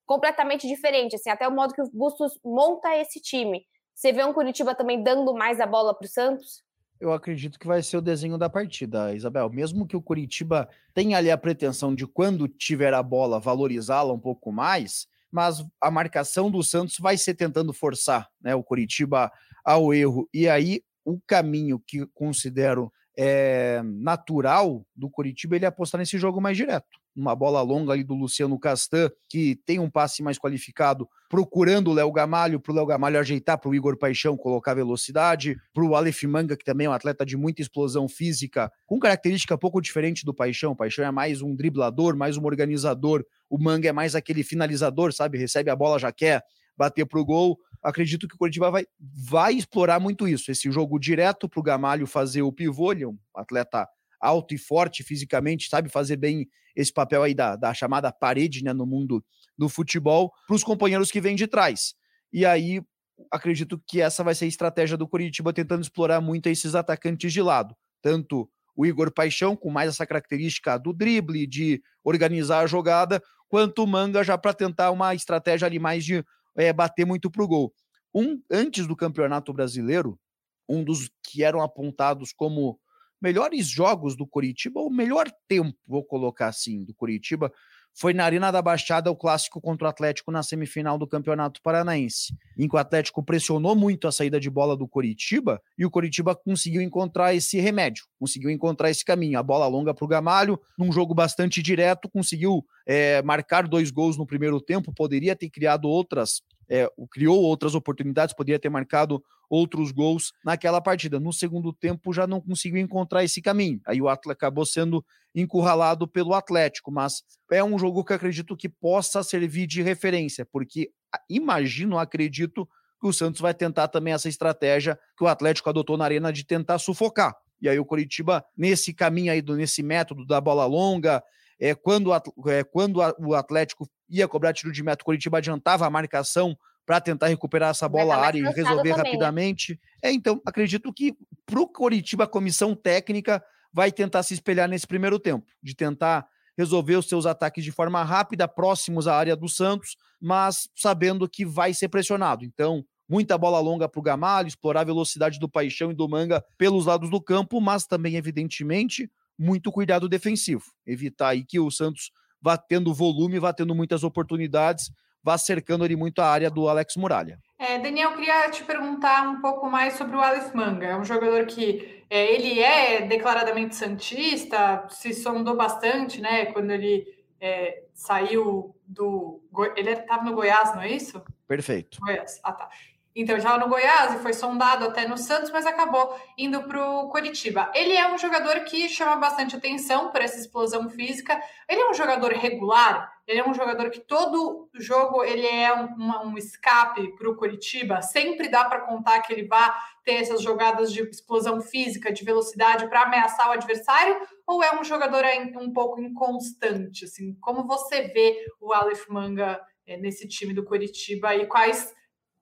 completamente 0.05 0.67
diferente, 0.67 1.15
assim, 1.15 1.29
até 1.29 1.47
o 1.47 1.51
modo 1.51 1.73
que 1.73 1.81
o 1.81 1.89
Bustos 1.93 2.39
monta 2.43 2.95
esse 2.97 3.21
time. 3.21 3.63
Você 3.93 4.11
vê 4.11 4.23
um 4.23 4.33
Curitiba 4.33 4.73
também 4.73 5.03
dando 5.03 5.33
mais 5.33 5.59
a 5.59 5.65
bola 5.67 5.93
para 5.95 6.05
o 6.05 6.09
Santos? 6.09 6.63
Eu 7.03 7.11
acredito 7.11 7.59
que 7.59 7.67
vai 7.67 7.83
ser 7.83 7.97
o 7.97 8.01
desenho 8.01 8.37
da 8.37 8.49
partida, 8.49 9.13
Isabel. 9.13 9.49
Mesmo 9.49 9.85
que 9.85 9.97
o 9.97 10.01
Curitiba 10.01 10.69
tenha 10.93 11.17
ali 11.17 11.29
a 11.29 11.37
pretensão 11.37 11.93
de, 11.93 12.07
quando 12.07 12.47
tiver 12.47 12.93
a 12.93 13.03
bola, 13.03 13.41
valorizá-la 13.41 14.13
um 14.13 14.19
pouco 14.19 14.53
mais, 14.53 15.05
mas 15.29 15.65
a 15.81 15.91
marcação 15.91 16.49
do 16.49 16.63
Santos 16.63 16.97
vai 16.97 17.17
ser 17.17 17.33
tentando 17.33 17.73
forçar 17.73 18.29
né, 18.41 18.55
o 18.55 18.63
Curitiba 18.63 19.29
ao 19.65 19.93
erro. 19.93 20.29
E 20.33 20.47
aí, 20.47 20.81
o 21.03 21.19
caminho 21.27 21.77
que 21.85 22.07
considero 22.13 22.89
é, 23.17 23.81
natural 23.83 24.85
do 24.95 25.09
Curitiba 25.09 25.55
ele 25.55 25.65
apostar 25.65 25.99
nesse 25.99 26.17
jogo 26.17 26.41
mais 26.41 26.57
direto. 26.57 26.87
Uma 27.15 27.35
bola 27.35 27.61
longa 27.61 27.93
ali 27.93 28.03
do 28.03 28.15
Luciano 28.15 28.57
Castan, 28.57 29.11
que 29.29 29.55
tem 29.67 29.79
um 29.79 29.89
passe 29.89 30.23
mais 30.23 30.39
qualificado, 30.39 31.07
procurando 31.29 31.91
o 31.91 31.93
Léo 31.93 32.11
Gamalho, 32.11 32.59
para 32.59 32.71
o 32.71 32.75
Léo 32.75 32.87
Gamalho 32.87 33.19
ajeitar 33.19 33.59
para 33.59 33.69
o 33.69 33.75
Igor 33.75 33.95
Paixão 33.97 34.35
colocar 34.35 34.73
velocidade, 34.73 35.55
para 35.71 35.83
o 35.83 35.95
Aleph 35.95 36.23
Manga, 36.23 36.57
que 36.57 36.65
também 36.65 36.87
é 36.87 36.89
um 36.89 36.93
atleta 36.93 37.23
de 37.23 37.37
muita 37.37 37.61
explosão 37.61 38.07
física, 38.07 38.71
com 38.87 38.99
característica 38.99 39.55
pouco 39.55 39.79
diferente 39.79 40.25
do 40.25 40.33
Paixão. 40.33 40.71
O 40.71 40.75
Paixão 40.75 41.05
é 41.05 41.11
mais 41.11 41.41
um 41.43 41.55
driblador, 41.55 42.17
mais 42.17 42.35
um 42.35 42.45
organizador, 42.45 43.23
o 43.47 43.59
Manga 43.59 43.87
é 43.87 43.91
mais 43.91 44.15
aquele 44.15 44.43
finalizador, 44.43 45.13
sabe? 45.13 45.37
Recebe 45.37 45.69
a 45.69 45.75
bola, 45.75 45.99
já 45.99 46.11
quer 46.11 46.43
bater 46.75 47.05
para 47.05 47.19
o 47.19 47.25
gol 47.25 47.59
acredito 47.83 48.27
que 48.27 48.35
o 48.35 48.37
Curitiba 48.37 48.71
vai, 48.71 48.85
vai 48.99 49.53
explorar 49.53 49.99
muito 49.99 50.27
isso, 50.27 50.49
esse 50.49 50.71
jogo 50.71 50.97
direto 50.97 51.49
para 51.49 51.59
o 51.59 51.63
Gamalho 51.63 52.07
fazer 52.07 52.41
o 52.41 52.51
pivô, 52.51 52.91
ele 52.91 53.03
é 53.03 53.07
um 53.07 53.17
atleta 53.35 53.87
alto 54.19 54.53
e 54.53 54.57
forte 54.57 55.03
fisicamente, 55.03 55.67
sabe 55.69 55.89
fazer 55.89 56.15
bem 56.15 56.47
esse 56.75 56.91
papel 56.91 57.21
aí 57.21 57.33
da, 57.33 57.55
da 57.55 57.73
chamada 57.73 58.11
parede 58.11 58.63
né, 58.63 58.73
no 58.73 58.85
mundo 58.85 59.23
do 59.57 59.67
futebol, 59.67 60.31
para 60.47 60.55
os 60.55 60.63
companheiros 60.63 61.11
que 61.11 61.21
vêm 61.21 61.35
de 61.35 61.45
trás. 61.45 61.93
E 62.31 62.45
aí, 62.45 62.81
acredito 63.29 63.81
que 63.85 64.01
essa 64.01 64.23
vai 64.23 64.33
ser 64.33 64.45
a 64.45 64.47
estratégia 64.47 64.97
do 64.97 65.07
Curitiba, 65.07 65.53
tentando 65.53 65.81
explorar 65.81 66.21
muito 66.21 66.47
esses 66.47 66.73
atacantes 66.73 67.31
de 67.31 67.41
lado, 67.41 67.75
tanto 68.01 68.49
o 68.75 68.85
Igor 68.85 69.11
Paixão, 69.11 69.55
com 69.55 69.69
mais 69.69 69.89
essa 69.89 70.05
característica 70.05 70.77
do 70.77 70.93
drible, 70.93 71.45
de 71.45 71.81
organizar 72.03 72.61
a 72.61 72.67
jogada, 72.67 73.21
quanto 73.47 73.83
o 73.83 73.87
Manga 73.87 74.23
já 74.23 74.35
para 74.35 74.53
tentar 74.53 74.89
uma 74.89 75.13
estratégia 75.13 75.67
ali 75.67 75.77
mais 75.77 76.03
de 76.03 76.25
é, 76.55 76.71
bater 76.71 77.05
muito 77.05 77.29
para 77.29 77.43
o 77.43 77.47
gol. 77.47 77.73
Um, 78.13 78.41
antes 78.51 78.85
do 78.85 78.95
Campeonato 78.95 79.51
Brasileiro, 79.53 80.19
um 80.67 80.83
dos 80.83 81.09
que 81.23 81.43
eram 81.43 81.61
apontados 81.61 82.31
como 82.31 82.79
melhores 83.21 83.67
jogos 83.67 84.15
do 84.15 84.27
Curitiba, 84.27 84.79
ou 84.79 84.91
melhor 84.91 85.31
tempo, 85.47 85.77
vou 85.87 86.03
colocar 86.03 86.47
assim, 86.47 86.83
do 86.83 86.93
Curitiba, 86.93 87.51
foi 87.93 88.13
na 88.13 88.25
Arena 88.25 88.51
da 88.51 88.61
Baixada 88.61 89.11
o 89.11 89.15
clássico 89.15 89.61
contra 89.61 89.87
o 89.87 89.89
Atlético 89.89 90.31
na 90.31 90.41
semifinal 90.41 90.97
do 90.97 91.07
Campeonato 91.07 91.61
Paranaense, 91.61 92.35
em 92.57 92.67
que 92.67 92.75
o 92.75 92.79
Atlético 92.79 93.23
pressionou 93.23 93.75
muito 93.75 94.07
a 94.07 94.11
saída 94.11 94.39
de 94.39 94.49
bola 94.49 94.75
do 94.75 94.87
Coritiba 94.87 95.61
e 95.77 95.85
o 95.85 95.91
Coritiba 95.91 96.35
conseguiu 96.35 96.81
encontrar 96.81 97.35
esse 97.35 97.59
remédio, 97.59 98.05
conseguiu 98.19 98.49
encontrar 98.49 98.89
esse 98.89 99.05
caminho. 99.05 99.37
A 99.37 99.43
bola 99.43 99.67
longa 99.67 99.93
para 99.93 100.05
o 100.05 100.07
Gamalho, 100.07 100.59
num 100.77 100.91
jogo 100.91 101.13
bastante 101.13 101.61
direto, 101.61 102.09
conseguiu 102.09 102.65
é, 102.87 103.21
marcar 103.21 103.67
dois 103.67 103.91
gols 103.91 104.17
no 104.17 104.25
primeiro 104.25 104.59
tempo, 104.59 104.93
poderia 104.93 105.35
ter 105.35 105.49
criado 105.49 105.87
outras 105.87 106.41
é, 106.69 106.89
criou 107.11 107.41
outras 107.41 107.75
oportunidades, 107.75 108.33
poderia 108.33 108.59
ter 108.59 108.69
marcado 108.69 109.23
outros 109.53 109.91
gols 109.91 110.33
naquela 110.43 110.81
partida. 110.81 111.19
No 111.19 111.31
segundo 111.31 111.71
tempo 111.71 112.11
já 112.11 112.25
não 112.25 112.41
conseguiu 112.41 112.79
encontrar 112.79 113.23
esse 113.23 113.39
caminho. 113.39 113.79
Aí 113.85 114.01
o 114.01 114.09
Atlético 114.09 114.31
acabou 114.31 114.65
sendo 114.65 115.05
encurralado 115.35 116.07
pelo 116.07 116.33
Atlético, 116.33 116.91
mas 116.91 117.21
é 117.51 117.63
um 117.63 117.77
jogo 117.77 118.03
que 118.03 118.13
acredito 118.13 118.57
que 118.57 118.67
possa 118.67 119.21
servir 119.21 119.67
de 119.67 119.83
referência, 119.83 120.43
porque 120.51 120.89
imagino, 121.29 121.99
acredito 121.99 122.67
que 122.99 123.07
o 123.07 123.13
Santos 123.13 123.41
vai 123.41 123.53
tentar 123.53 123.89
também 123.89 124.13
essa 124.13 124.27
estratégia 124.27 124.97
que 125.15 125.23
o 125.23 125.27
Atlético 125.27 125.69
adotou 125.69 125.97
na 125.97 126.05
arena 126.05 126.33
de 126.33 126.43
tentar 126.43 126.79
sufocar. 126.79 127.35
E 127.61 127.69
aí 127.69 127.77
o 127.77 127.85
Coritiba, 127.85 128.43
nesse 128.57 128.91
caminho 128.91 129.31
aí, 129.31 129.41
nesse 129.41 129.83
método 129.83 130.25
da 130.25 130.41
bola 130.41 130.65
longa, 130.65 131.23
é, 131.59 131.75
quando, 131.75 132.11
é, 132.47 132.63
quando 132.63 132.97
o 133.19 133.35
Atlético 133.35 133.87
ia 134.09 134.27
cobrar 134.27 134.53
tiro 134.53 134.71
de 134.71 134.81
meta, 134.81 135.03
o 135.03 135.05
Curitiba 135.05 135.37
adiantava 135.37 135.85
a 135.85 135.89
marcação 135.89 136.57
para 136.85 136.99
tentar 136.99 137.27
recuperar 137.27 137.69
essa 137.69 137.87
bola 137.87 138.15
área 138.15 138.39
e 138.39 138.43
resolver 138.43 138.75
também, 138.75 138.93
rapidamente. 138.93 139.73
Né? 139.73 140.09
É, 140.09 140.11
então, 140.11 140.41
acredito 140.45 140.91
que 140.91 141.15
para 141.45 141.59
o 141.59 141.67
Coritiba, 141.67 142.25
a 142.25 142.27
comissão 142.27 142.75
técnica 142.75 143.43
vai 143.71 143.91
tentar 143.91 144.23
se 144.23 144.33
espelhar 144.33 144.69
nesse 144.69 144.85
primeiro 144.85 145.19
tempo, 145.19 145.45
de 145.61 145.75
tentar 145.75 146.27
resolver 146.57 146.95
os 146.95 147.07
seus 147.07 147.25
ataques 147.25 147.63
de 147.63 147.71
forma 147.71 148.03
rápida, 148.03 148.47
próximos 148.47 149.07
à 149.07 149.15
área 149.15 149.35
do 149.35 149.49
Santos, 149.49 149.97
mas 150.21 150.69
sabendo 150.75 151.27
que 151.27 151.45
vai 151.45 151.73
ser 151.73 151.89
pressionado. 151.89 152.45
Então, 152.45 152.85
muita 153.09 153.37
bola 153.37 153.59
longa 153.59 153.89
para 153.89 153.99
o 153.99 154.03
Gamalho, 154.03 154.47
explorar 154.47 154.81
a 154.81 154.85
velocidade 154.85 155.39
do 155.39 155.49
Paixão 155.49 155.91
e 155.91 155.95
do 155.95 156.07
Manga 156.07 156.43
pelos 156.57 156.85
lados 156.85 157.09
do 157.09 157.21
campo, 157.21 157.59
mas 157.59 157.85
também, 157.85 158.15
evidentemente, 158.15 159.09
muito 159.37 159.71
cuidado 159.71 160.07
defensivo. 160.07 160.63
Evitar 160.85 161.29
aí 161.29 161.43
que 161.43 161.59
o 161.59 161.71
Santos 161.71 162.11
vá 162.41 162.57
tendo 162.57 162.93
volume, 162.93 163.39
vá 163.39 163.53
tendo 163.53 163.73
muitas 163.73 164.03
oportunidades, 164.03 164.91
vá 165.23 165.37
cercando 165.37 165.83
ali 165.83 165.95
muito 165.95 166.21
a 166.21 166.27
área 166.27 166.49
do 166.49 166.67
Alex 166.67 166.95
Muralha. 166.97 167.39
É, 167.57 167.79
Daniel, 167.79 168.13
queria 168.13 168.49
te 168.49 168.63
perguntar 168.63 169.27
um 169.29 169.39
pouco 169.39 169.69
mais 169.69 169.93
sobre 169.93 170.17
o 170.17 170.21
Aleph 170.21 170.53
Manga. 170.53 170.85
É 170.85 170.97
um 170.97 171.05
jogador 171.05 171.45
que 171.45 172.03
é, 172.09 172.33
ele 172.33 172.59
é 172.59 173.01
declaradamente 173.01 173.75
santista, 173.75 174.85
se 174.89 175.13
sondou 175.13 175.55
bastante, 175.55 176.19
né? 176.19 176.47
Quando 176.47 176.71
ele 176.71 177.07
é, 177.39 177.83
saiu 177.93 178.75
do. 178.85 179.41
Ele 179.77 179.91
estava 179.91 180.23
no 180.23 180.33
Goiás, 180.33 180.75
não 180.75 180.81
é 180.81 180.91
isso? 180.91 181.23
Perfeito. 181.47 181.99
Goiás. 182.01 182.39
Ah, 182.43 182.51
tá. 182.51 182.69
Então, 183.15 183.39
já 183.39 183.57
no 183.57 183.69
Goiás 183.69 184.15
e 184.15 184.19
foi 184.19 184.33
sondado 184.33 184.85
até 184.85 185.07
no 185.07 185.17
Santos, 185.17 185.51
mas 185.51 185.65
acabou 185.65 186.19
indo 186.37 186.63
para 186.63 186.83
o 186.83 187.09
Curitiba. 187.09 187.71
Ele 187.75 187.93
é 187.93 188.11
um 188.11 188.17
jogador 188.17 188.61
que 188.61 188.89
chama 188.89 189.15
bastante 189.17 189.55
atenção 189.55 190.09
por 190.09 190.19
essa 190.19 190.39
explosão 190.39 190.89
física. 190.89 191.39
Ele 191.69 191.81
é 191.81 191.89
um 191.89 191.93
jogador 191.93 192.31
regular, 192.31 193.12
ele 193.27 193.39
é 193.39 193.49
um 193.49 193.53
jogador 193.53 193.89
que 193.89 194.01
todo 194.01 194.69
jogo 194.75 195.23
ele 195.23 195.45
é 195.47 195.73
um, 195.73 196.27
um 196.27 196.37
escape 196.37 197.15
para 197.15 197.29
o 197.29 197.35
Curitiba. 197.35 198.01
Sempre 198.01 198.49
dá 198.49 198.65
para 198.65 198.81
contar 198.81 199.21
que 199.21 199.31
ele 199.31 199.47
vai 199.47 199.71
ter 200.03 200.15
essas 200.15 200.41
jogadas 200.41 200.91
de 200.91 201.01
explosão 201.01 201.61
física, 201.61 202.11
de 202.11 202.25
velocidade 202.25 202.87
para 202.87 203.03
ameaçar 203.03 203.49
o 203.49 203.53
adversário, 203.53 204.17
ou 204.45 204.61
é 204.61 204.77
um 204.77 204.83
jogador 204.83 205.23
um 205.55 205.71
pouco 205.71 206.01
inconstante? 206.01 207.05
Assim, 207.05 207.33
como 207.39 207.65
você 207.65 208.09
vê 208.09 208.45
o 208.59 208.73
Aleph 208.73 209.07
Manga 209.07 209.61
é, 209.87 209.95
nesse 209.97 210.27
time 210.27 210.53
do 210.53 210.65
Curitiba 210.65 211.33
e 211.35 211.47
quais 211.47 211.93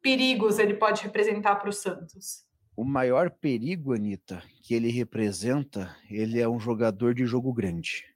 perigos 0.02 0.58
ele 0.58 0.74
pode 0.74 1.04
representar 1.04 1.56
para 1.58 1.70
o 1.70 1.74
Santos? 1.74 2.44
O 2.76 2.84
maior 2.84 3.30
perigo, 3.30 3.94
Anitta, 3.94 4.42
que 4.64 4.74
ele 4.74 4.90
representa, 4.90 5.96
ele 6.10 6.40
é 6.40 6.50
um 6.50 6.60
jogador 6.60 7.14
de 7.14 7.26
jogo 7.26 7.54
grande. 7.54 8.11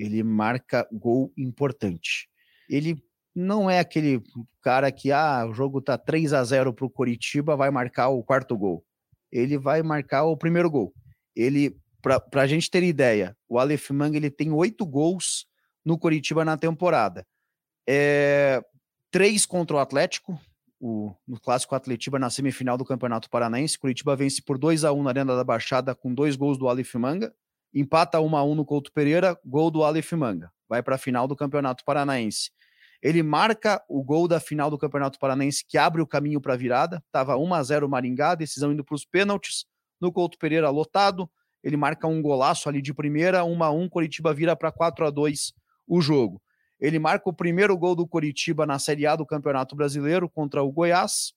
Ele 0.00 0.22
marca 0.22 0.88
gol 0.92 1.32
importante. 1.36 2.28
Ele 2.68 3.02
não 3.34 3.70
é 3.70 3.78
aquele 3.78 4.22
cara 4.62 4.90
que, 4.90 5.12
ah, 5.12 5.46
o 5.48 5.52
jogo 5.52 5.80
tá 5.80 5.96
3 5.96 6.32
a 6.32 6.42
0 6.42 6.72
para 6.72 6.86
o 6.86 6.90
Coritiba, 6.90 7.56
vai 7.56 7.70
marcar 7.70 8.08
o 8.08 8.22
quarto 8.22 8.56
gol. 8.56 8.84
Ele 9.30 9.56
vai 9.58 9.82
marcar 9.82 10.24
o 10.24 10.36
primeiro 10.36 10.70
gol. 10.70 10.92
Ele, 11.34 11.76
para 12.00 12.42
a 12.42 12.46
gente 12.46 12.70
ter 12.70 12.82
ideia, 12.82 13.36
o 13.48 13.58
Aleph 13.58 13.90
Manga 13.90 14.16
ele 14.16 14.30
tem 14.30 14.50
oito 14.52 14.84
gols 14.84 15.46
no 15.84 15.98
Coritiba 15.98 16.44
na 16.44 16.56
temporada. 16.56 17.26
É, 17.88 18.62
três 19.10 19.46
contra 19.46 19.76
o 19.76 19.80
Atlético, 19.80 20.38
o, 20.80 21.14
no 21.28 21.38
clássico 21.38 21.74
Atletiba 21.74 22.18
na 22.18 22.30
semifinal 22.30 22.78
do 22.78 22.84
Campeonato 22.84 23.28
Paranaense. 23.28 23.78
Curitiba 23.78 24.16
vence 24.16 24.42
por 24.42 24.58
2 24.58 24.84
a 24.84 24.92
1 24.92 25.02
na 25.02 25.10
Arena 25.10 25.36
da 25.36 25.44
Baixada 25.44 25.94
com 25.94 26.12
dois 26.12 26.36
gols 26.36 26.56
do 26.56 26.68
Aleph 26.68 26.94
Manga. 26.94 27.32
Empata 27.72 28.20
1 28.20 28.36
a 28.36 28.44
1 28.44 28.54
no 28.54 28.64
Couto 28.64 28.92
Pereira, 28.92 29.38
gol 29.44 29.70
do 29.70 29.84
Aleph 29.84 30.12
Manga. 30.12 30.50
Vai 30.68 30.82
para 30.82 30.96
a 30.96 30.98
final 30.98 31.28
do 31.28 31.36
Campeonato 31.36 31.84
Paranaense. 31.84 32.50
Ele 33.02 33.22
marca 33.22 33.82
o 33.88 34.02
gol 34.02 34.28
da 34.28 34.38
final 34.40 34.70
do 34.70 34.76
Campeonato 34.76 35.18
Paranaense 35.18 35.64
que 35.66 35.78
abre 35.78 36.02
o 36.02 36.06
caminho 36.06 36.40
para 36.40 36.54
a 36.54 36.56
virada. 36.56 37.02
Tava 37.10 37.36
1 37.36 37.54
a 37.54 37.62
0 37.62 37.88
Maringá, 37.88 38.34
decisão 38.34 38.72
indo 38.72 38.84
para 38.84 38.94
os 38.94 39.04
pênaltis. 39.04 39.64
No 40.00 40.12
Couto 40.12 40.36
Pereira 40.38 40.68
lotado, 40.68 41.30
ele 41.62 41.76
marca 41.76 42.06
um 42.06 42.20
golaço 42.20 42.68
ali 42.68 42.82
de 42.82 42.92
primeira, 42.92 43.44
1 43.44 43.62
a 43.62 43.70
1, 43.70 43.88
Curitiba 43.88 44.34
vira 44.34 44.56
para 44.56 44.72
4 44.72 45.06
a 45.06 45.10
2 45.10 45.52
o 45.86 46.00
jogo. 46.00 46.42
Ele 46.78 46.98
marca 46.98 47.28
o 47.28 47.32
primeiro 47.32 47.76
gol 47.76 47.94
do 47.94 48.06
Coritiba 48.06 48.64
na 48.64 48.78
Série 48.78 49.06
A 49.06 49.14
do 49.14 49.26
Campeonato 49.26 49.76
Brasileiro 49.76 50.28
contra 50.28 50.62
o 50.62 50.72
Goiás 50.72 51.34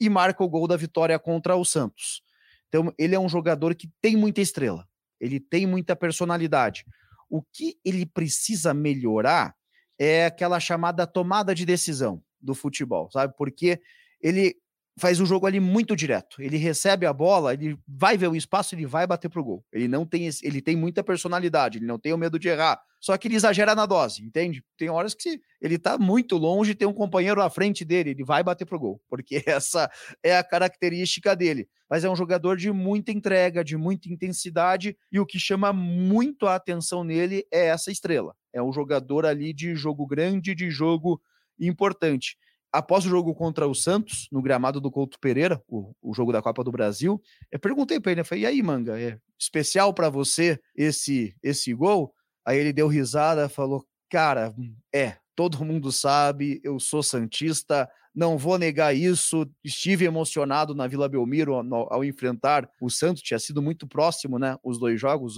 e 0.00 0.08
marca 0.08 0.44
o 0.44 0.48
gol 0.48 0.68
da 0.68 0.76
vitória 0.76 1.18
contra 1.18 1.56
o 1.56 1.64
Santos. 1.64 2.22
Então, 2.68 2.92
ele 2.98 3.14
é 3.14 3.18
um 3.18 3.28
jogador 3.28 3.74
que 3.74 3.90
tem 4.00 4.16
muita 4.16 4.40
estrela, 4.40 4.86
ele 5.24 5.40
tem 5.40 5.66
muita 5.66 5.96
personalidade. 5.96 6.84
O 7.30 7.42
que 7.42 7.78
ele 7.82 8.04
precisa 8.04 8.74
melhorar 8.74 9.56
é 9.98 10.26
aquela 10.26 10.60
chamada 10.60 11.06
tomada 11.06 11.54
de 11.54 11.64
decisão 11.64 12.22
do 12.38 12.54
futebol, 12.54 13.10
sabe? 13.10 13.32
Porque 13.38 13.80
ele 14.20 14.54
faz 14.98 15.20
o 15.20 15.26
jogo 15.26 15.46
ali 15.46 15.58
muito 15.58 15.96
direto. 15.96 16.40
Ele 16.40 16.56
recebe 16.56 17.04
a 17.06 17.12
bola, 17.12 17.52
ele 17.52 17.76
vai 17.86 18.16
ver 18.16 18.28
o 18.28 18.36
espaço, 18.36 18.74
ele 18.74 18.86
vai 18.86 19.06
bater 19.06 19.28
pro 19.28 19.42
gol. 19.42 19.64
Ele 19.72 19.88
não 19.88 20.06
tem, 20.06 20.28
ele 20.42 20.60
tem 20.60 20.76
muita 20.76 21.02
personalidade, 21.02 21.78
ele 21.78 21.86
não 21.86 21.98
tem 21.98 22.12
o 22.12 22.18
medo 22.18 22.38
de 22.38 22.48
errar. 22.48 22.80
Só 23.00 23.16
que 23.18 23.28
ele 23.28 23.34
exagera 23.34 23.74
na 23.74 23.84
dose, 23.84 24.22
entende? 24.22 24.64
Tem 24.78 24.88
horas 24.88 25.14
que 25.14 25.40
ele 25.60 25.78
tá 25.78 25.98
muito 25.98 26.36
longe, 26.36 26.74
tem 26.74 26.88
um 26.88 26.92
companheiro 26.92 27.42
à 27.42 27.50
frente 27.50 27.84
dele, 27.84 28.10
ele 28.10 28.24
vai 28.24 28.42
bater 28.42 28.64
pro 28.64 28.78
gol, 28.78 29.00
porque 29.08 29.42
essa 29.46 29.90
é 30.22 30.38
a 30.38 30.44
característica 30.44 31.34
dele. 31.36 31.68
Mas 31.90 32.04
é 32.04 32.08
um 32.08 32.16
jogador 32.16 32.56
de 32.56 32.72
muita 32.72 33.12
entrega, 33.12 33.62
de 33.62 33.76
muita 33.76 34.08
intensidade, 34.08 34.96
e 35.12 35.20
o 35.20 35.26
que 35.26 35.38
chama 35.38 35.72
muito 35.72 36.46
a 36.46 36.54
atenção 36.54 37.04
nele 37.04 37.44
é 37.52 37.66
essa 37.66 37.90
estrela. 37.90 38.34
É 38.52 38.62
um 38.62 38.72
jogador 38.72 39.26
ali 39.26 39.52
de 39.52 39.74
jogo 39.74 40.06
grande, 40.06 40.54
de 40.54 40.70
jogo 40.70 41.20
importante 41.58 42.36
após 42.74 43.06
o 43.06 43.08
jogo 43.08 43.32
contra 43.36 43.68
o 43.68 43.74
Santos, 43.74 44.26
no 44.32 44.42
gramado 44.42 44.80
do 44.80 44.90
Couto 44.90 45.16
Pereira, 45.20 45.62
o, 45.68 45.94
o 46.02 46.12
jogo 46.12 46.32
da 46.32 46.42
Copa 46.42 46.64
do 46.64 46.72
Brasil, 46.72 47.22
eu 47.52 47.60
perguntei 47.60 48.00
para 48.00 48.10
ele, 48.10 48.20
eu 48.22 48.24
falei, 48.24 48.42
e 48.42 48.46
aí, 48.46 48.60
Manga, 48.60 49.00
é 49.00 49.16
especial 49.38 49.94
para 49.94 50.10
você 50.10 50.58
esse 50.74 51.36
esse 51.40 51.72
gol? 51.72 52.12
Aí 52.44 52.58
ele 52.58 52.72
deu 52.72 52.88
risada, 52.88 53.48
falou, 53.48 53.86
cara, 54.10 54.52
é, 54.92 55.16
todo 55.36 55.64
mundo 55.64 55.92
sabe, 55.92 56.60
eu 56.64 56.80
sou 56.80 57.00
santista, 57.00 57.88
não 58.12 58.36
vou 58.36 58.58
negar 58.58 58.92
isso. 58.92 59.48
Estive 59.62 60.04
emocionado 60.04 60.74
na 60.74 60.88
Vila 60.88 61.08
Belmiro 61.08 61.54
ao, 61.54 61.92
ao, 61.92 62.04
enfrentar 62.04 62.68
o 62.80 62.90
Santos, 62.90 63.22
tinha 63.22 63.38
sido 63.38 63.62
muito 63.62 63.86
próximo, 63.86 64.36
né? 64.36 64.56
Os 64.64 64.80
dois 64.80 65.00
jogos. 65.00 65.36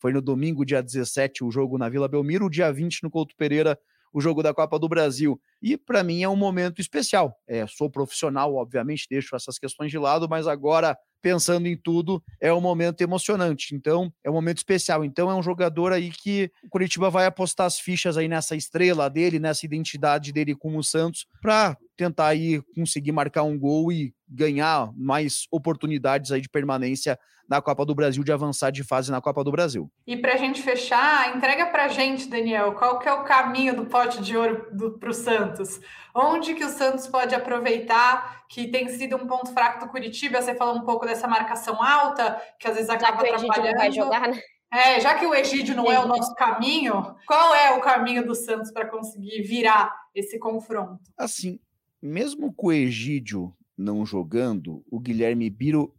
Foi 0.00 0.10
no 0.10 0.22
domingo, 0.22 0.64
dia 0.64 0.82
17, 0.82 1.44
o 1.44 1.50
jogo 1.50 1.76
na 1.76 1.90
Vila 1.90 2.08
Belmiro, 2.08 2.48
dia 2.48 2.72
20 2.72 3.02
no 3.02 3.10
Couto 3.10 3.36
Pereira, 3.36 3.78
o 4.12 4.20
jogo 4.20 4.42
da 4.42 4.54
Copa 4.54 4.78
do 4.78 4.88
Brasil. 4.88 5.40
E 5.60 5.76
para 5.76 6.02
mim 6.02 6.22
é 6.22 6.28
um 6.28 6.36
momento 6.36 6.80
especial. 6.80 7.36
É, 7.46 7.66
sou 7.66 7.90
profissional, 7.90 8.54
obviamente, 8.54 9.06
deixo 9.10 9.34
essas 9.34 9.58
questões 9.58 9.90
de 9.90 9.98
lado, 9.98 10.28
mas 10.28 10.46
agora, 10.46 10.96
pensando 11.20 11.66
em 11.66 11.76
tudo, 11.76 12.22
é 12.40 12.52
um 12.52 12.60
momento 12.60 13.00
emocionante. 13.00 13.74
Então, 13.74 14.12
é 14.22 14.30
um 14.30 14.34
momento 14.34 14.58
especial. 14.58 15.04
Então, 15.04 15.30
é 15.30 15.34
um 15.34 15.42
jogador 15.42 15.92
aí 15.92 16.10
que 16.10 16.50
o 16.64 16.68
Curitiba 16.68 17.10
vai 17.10 17.26
apostar 17.26 17.66
as 17.66 17.78
fichas 17.78 18.16
aí 18.16 18.28
nessa 18.28 18.54
estrela 18.54 19.08
dele, 19.08 19.38
nessa 19.38 19.66
identidade 19.66 20.32
dele 20.32 20.54
com 20.54 20.76
o 20.76 20.84
Santos, 20.84 21.26
para 21.40 21.76
tentar 21.98 22.28
aí 22.28 22.62
conseguir 22.76 23.10
marcar 23.10 23.42
um 23.42 23.58
gol 23.58 23.90
e 23.92 24.14
ganhar 24.28 24.90
mais 24.96 25.46
oportunidades 25.50 26.30
aí 26.30 26.40
de 26.40 26.48
permanência 26.48 27.18
na 27.48 27.60
Copa 27.60 27.84
do 27.84 27.94
Brasil, 27.94 28.22
de 28.22 28.30
avançar 28.30 28.70
de 28.70 28.84
fase 28.84 29.10
na 29.10 29.20
Copa 29.20 29.42
do 29.42 29.50
Brasil. 29.50 29.90
E 30.06 30.16
para 30.16 30.34
a 30.34 30.36
gente 30.36 30.62
fechar, 30.62 31.34
entrega 31.34 31.66
para 31.66 31.86
a 31.86 31.88
gente, 31.88 32.28
Daniel, 32.28 32.74
qual 32.74 32.98
que 32.98 33.08
é 33.08 33.12
o 33.12 33.24
caminho 33.24 33.74
do 33.74 33.86
pote 33.86 34.22
de 34.22 34.36
ouro 34.36 34.96
para 35.00 35.10
o 35.10 35.14
Santos? 35.14 35.80
Onde 36.14 36.54
que 36.54 36.64
o 36.64 36.68
Santos 36.68 37.06
pode 37.06 37.34
aproveitar 37.34 38.44
que 38.48 38.68
tem 38.68 38.88
sido 38.90 39.16
um 39.16 39.26
ponto 39.26 39.52
fraco 39.52 39.80
do 39.80 39.90
Curitiba? 39.90 40.40
Você 40.40 40.54
falou 40.54 40.76
um 40.76 40.84
pouco 40.84 41.06
dessa 41.06 41.26
marcação 41.26 41.82
alta, 41.82 42.40
que 42.60 42.68
às 42.68 42.74
vezes 42.74 42.90
acaba 42.90 43.26
Já 43.26 43.34
atrapalhando. 43.34 43.76
vai 43.76 43.90
jogar, 43.90 44.28
né? 44.28 44.40
É, 44.70 45.00
já 45.00 45.14
que 45.14 45.26
o 45.26 45.34
Egídio 45.34 45.74
não 45.74 45.90
é 45.90 45.98
o 45.98 46.06
nosso 46.06 46.34
caminho, 46.34 47.16
qual 47.26 47.54
é 47.54 47.72
o 47.72 47.80
caminho 47.80 48.26
do 48.26 48.34
Santos 48.34 48.70
para 48.70 48.86
conseguir 48.86 49.40
virar 49.40 49.90
esse 50.14 50.38
confronto? 50.38 51.00
Assim, 51.16 51.58
mesmo 52.02 52.52
com 52.52 52.68
o 52.68 52.72
Egídio 52.72 53.54
não 53.76 54.04
jogando, 54.04 54.84
o 54.90 54.98
Guilherme 54.98 55.48
Biro 55.48 55.94